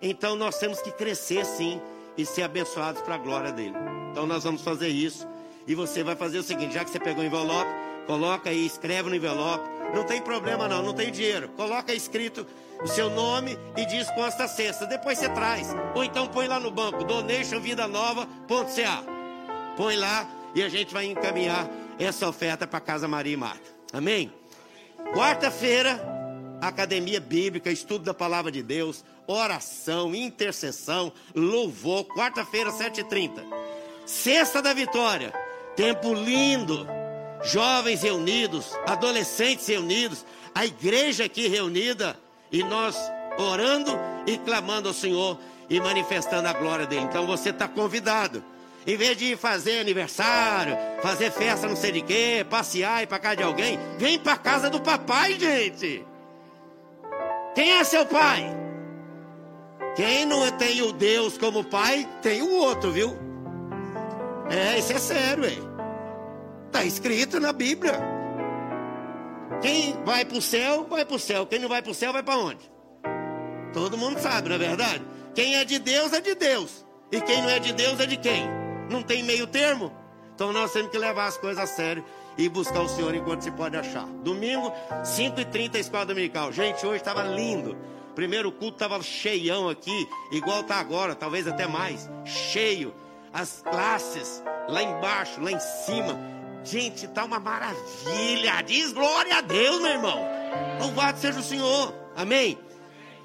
[0.00, 1.82] Então nós temos que crescer sim
[2.16, 3.74] e ser abençoados para a glória dele.
[4.12, 5.26] Então nós vamos fazer isso.
[5.66, 7.70] E você vai fazer o seguinte: já que você pegou o envelope,
[8.06, 9.68] coloca aí, escreve no envelope.
[9.94, 11.48] Não tem problema não, não tem dinheiro.
[11.50, 12.46] Coloca escrito
[12.82, 14.86] o seu nome e diz consta cesta.
[14.86, 15.68] Depois você traz.
[15.94, 19.04] Ou então põe lá no banco, donationvidanova.ca.
[19.76, 21.68] Põe lá e a gente vai encaminhar
[21.98, 23.70] essa oferta para Casa Maria e Marta.
[23.92, 24.32] Amém?
[25.14, 26.00] Quarta-feira,
[26.60, 32.04] Academia Bíblica, estudo da Palavra de Deus, oração, intercessão, louvor.
[32.04, 33.42] Quarta-feira, 7h30.
[34.06, 35.32] Sexta da Vitória,
[35.76, 36.86] tempo lindo.
[37.42, 40.24] Jovens reunidos, adolescentes reunidos,
[40.54, 42.16] a igreja aqui reunida
[42.52, 42.96] e nós
[43.38, 45.38] orando e clamando ao Senhor
[45.68, 47.02] e manifestando a glória dele.
[47.02, 48.44] Então você está convidado.
[48.86, 53.36] Em vez de fazer aniversário, fazer festa não sei de quê, passear e para casa
[53.36, 56.04] de alguém, vem para casa do papai, gente.
[57.54, 58.56] Quem é seu pai?
[59.96, 63.16] Quem não tem o Deus como pai, tem o outro, viu?
[64.48, 65.69] É, isso é sério, hein?
[66.70, 68.00] Está escrito na Bíblia.
[69.60, 71.44] Quem vai para o céu, vai para o céu.
[71.44, 72.70] Quem não vai para o céu, vai para onde?
[73.72, 75.04] Todo mundo sabe, não é verdade?
[75.34, 76.86] Quem é de Deus, é de Deus.
[77.10, 78.48] E quem não é de Deus, é de quem?
[78.88, 79.92] Não tem meio termo?
[80.32, 82.04] Então nós temos que levar as coisas a sério
[82.38, 84.06] e buscar o Senhor enquanto se pode achar.
[84.22, 86.52] Domingo, 5h30, Escola Dominical.
[86.52, 87.76] Gente, hoje estava lindo.
[88.14, 92.08] Primeiro culto estava cheião aqui, igual está agora, talvez até mais.
[92.24, 92.94] Cheio.
[93.32, 98.62] As classes lá embaixo, lá em cima Gente, tá uma maravilha.
[98.62, 100.18] Diz glória a Deus, meu irmão.
[100.80, 101.94] Louvado seja o Senhor.
[102.16, 102.58] Amém.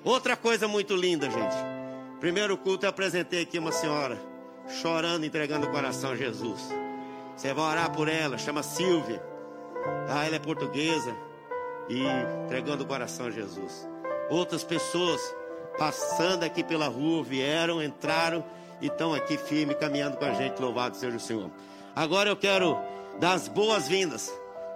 [0.03, 1.55] Outra coisa muito linda, gente.
[2.19, 4.17] Primeiro culto eu apresentei aqui uma senhora
[4.81, 6.61] chorando, entregando o coração a Jesus.
[7.35, 9.21] Você vai orar por ela, chama Silvia.
[10.07, 11.15] Ah, ela é portuguesa
[11.89, 12.03] e
[12.45, 13.87] entregando o coração a Jesus.
[14.29, 15.21] Outras pessoas
[15.77, 18.43] passando aqui pela rua vieram, entraram
[18.81, 20.61] e estão aqui firme caminhando com a gente.
[20.61, 21.51] Louvado seja o Senhor.
[21.95, 22.77] Agora eu quero
[23.19, 24.31] das boas-vindas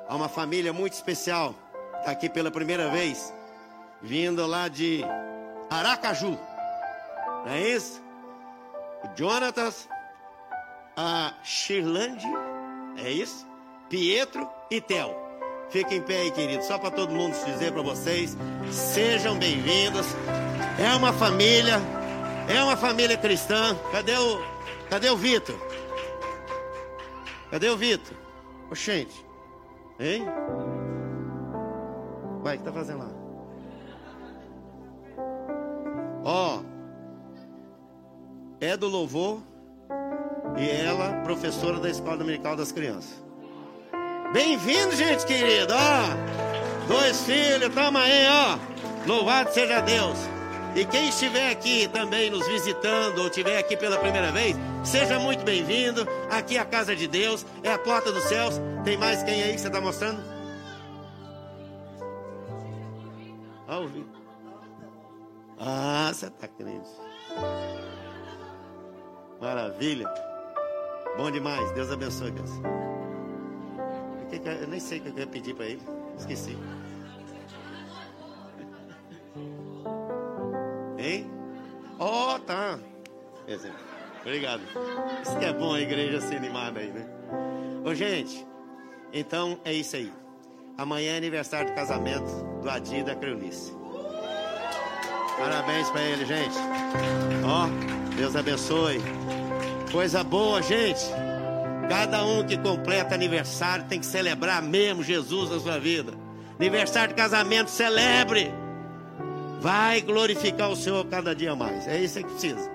[0.08, 1.54] a uma família muito especial.
[2.00, 3.34] Está aqui pela primeira vez,
[4.02, 5.04] vindo lá de
[5.70, 6.38] Aracaju.
[7.46, 8.02] Não é isso?
[9.04, 9.88] O Jonatas,
[10.96, 12.28] a Shirlande,
[12.98, 13.46] é isso?
[13.90, 15.16] Pietro e Tel.
[15.70, 18.36] Fiquem em pé aí, queridos, só para todo mundo dizer para vocês.
[18.72, 20.06] Sejam bem-vindos.
[20.80, 21.80] É uma família,
[22.48, 23.78] é uma família cristã.
[23.92, 24.42] Cadê o,
[24.90, 25.56] cadê o Vitor?
[27.52, 28.19] Cadê o Vitor?
[28.72, 29.26] Oxente.
[30.00, 30.26] Hein?
[32.42, 33.10] Vai, o que tá fazendo lá?
[36.24, 36.60] Ó.
[38.62, 39.42] É do louvor.
[40.58, 43.24] E ela, professora da Escola Dominical das Crianças.
[44.34, 45.76] Bem-vindo, gente querida.
[45.76, 46.88] Ó.
[46.88, 49.08] Dois filhos, toma aí, ó.
[49.08, 50.39] Louvado seja Deus.
[50.76, 55.44] E quem estiver aqui também nos visitando ou estiver aqui pela primeira vez, seja muito
[55.44, 56.08] bem-vindo.
[56.30, 58.60] Aqui é a casa de Deus, é a porta dos céus.
[58.84, 60.22] Tem mais quem aí que você está mostrando?
[65.60, 66.90] Ah, você está crente.
[69.42, 70.08] Maravilha.
[71.18, 71.72] Bom demais.
[71.74, 72.50] Deus abençoe, Deus.
[74.62, 75.82] eu nem sei o que eu ia pedir para ele.
[76.18, 76.58] Esqueci.
[82.00, 82.80] Ó, oh, tá.
[84.22, 84.62] Obrigado.
[85.22, 87.06] Isso que é bom a igreja ser animada aí, né?
[87.84, 88.46] Ô, gente,
[89.12, 90.12] então é isso aí.
[90.78, 92.30] Amanhã é aniversário de casamento
[92.62, 93.74] do Adi da Creunice.
[95.38, 96.56] Parabéns para ele, gente.
[97.46, 97.68] Ó,
[98.16, 99.02] Deus abençoe.
[99.92, 101.04] Coisa boa, gente.
[101.90, 106.14] Cada um que completa aniversário tem que celebrar mesmo Jesus na sua vida.
[106.58, 108.54] Aniversário de casamento, celebre.
[109.60, 111.88] Vai glorificar o Senhor cada dia mais.
[111.88, 112.72] É isso que precisa.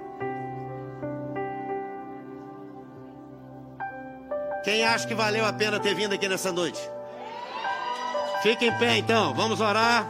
[4.63, 6.81] Quem acha que valeu a pena ter vindo aqui nessa noite?
[8.43, 10.07] Fique em pé então, vamos orar.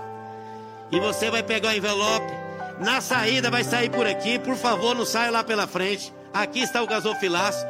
[0.90, 2.32] E você vai pegar o envelope.
[2.80, 4.38] Na saída, vai sair por aqui.
[4.38, 6.12] Por favor, não saia lá pela frente.
[6.32, 7.64] Aqui está o gasofilaço.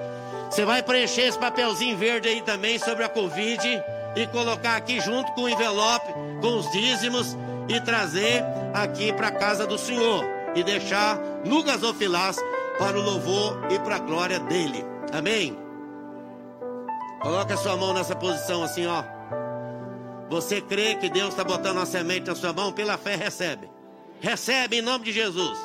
[0.51, 3.83] Você vai preencher esse papelzinho verde aí também sobre a Covid
[4.17, 7.37] e colocar aqui junto com o envelope, com os dízimos
[7.69, 12.39] e trazer aqui para a casa do Senhor e deixar no gasofilás
[12.79, 14.85] para o louvor e para a glória dele.
[15.12, 15.57] Amém?
[17.21, 19.03] Coloque a sua mão nessa posição assim, ó.
[20.29, 22.73] Você crê que Deus está botando uma semente na sua mão?
[22.73, 23.71] Pela fé, recebe.
[24.21, 25.59] Recebe em nome de Jesus.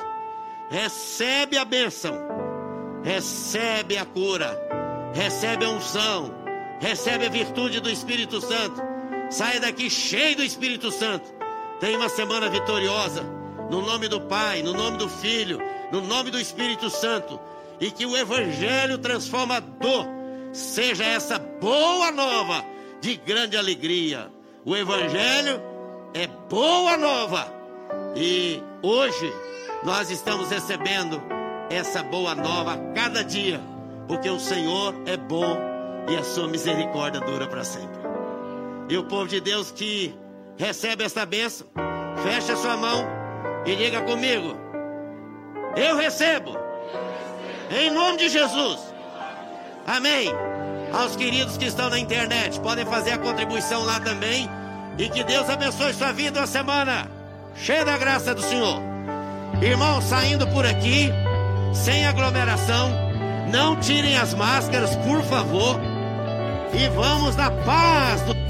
[0.70, 2.14] Recebe a bênção.
[3.04, 4.58] Recebe a cura.
[5.14, 6.34] Recebe a unção.
[6.80, 8.82] Recebe a virtude do Espírito Santo.
[9.30, 11.39] Sai daqui cheio do Espírito Santo.
[11.80, 13.24] Tenha uma semana vitoriosa.
[13.70, 15.60] No nome do Pai, no nome do Filho,
[15.92, 17.40] no nome do Espírito Santo.
[17.80, 20.06] E que o Evangelho transformador
[20.52, 22.66] seja essa boa nova
[23.00, 24.30] de grande alegria.
[24.66, 25.62] O Evangelho
[26.14, 27.48] é boa nova.
[28.16, 29.32] E hoje
[29.84, 31.22] nós estamos recebendo
[31.70, 33.62] essa boa nova a cada dia.
[34.08, 35.58] Porque o Senhor é bom
[36.10, 38.00] e a sua misericórdia dura para sempre.
[38.90, 40.14] E o povo de Deus que
[40.60, 41.66] recebe essa bênção,
[42.22, 43.08] fecha sua mão
[43.66, 44.56] e diga comigo:
[45.76, 46.56] Eu recebo,
[47.72, 48.78] em nome de Jesus.
[49.88, 50.30] Amém.
[50.92, 54.50] Aos queridos que estão na internet, podem fazer a contribuição lá também.
[54.98, 57.08] E que Deus abençoe sua vida uma semana
[57.56, 58.82] cheia da graça do Senhor.
[59.62, 61.10] Irmãos, saindo por aqui,
[61.74, 62.92] sem aglomeração,
[63.52, 65.80] não tirem as máscaras, por favor.
[66.74, 68.49] E vamos na paz do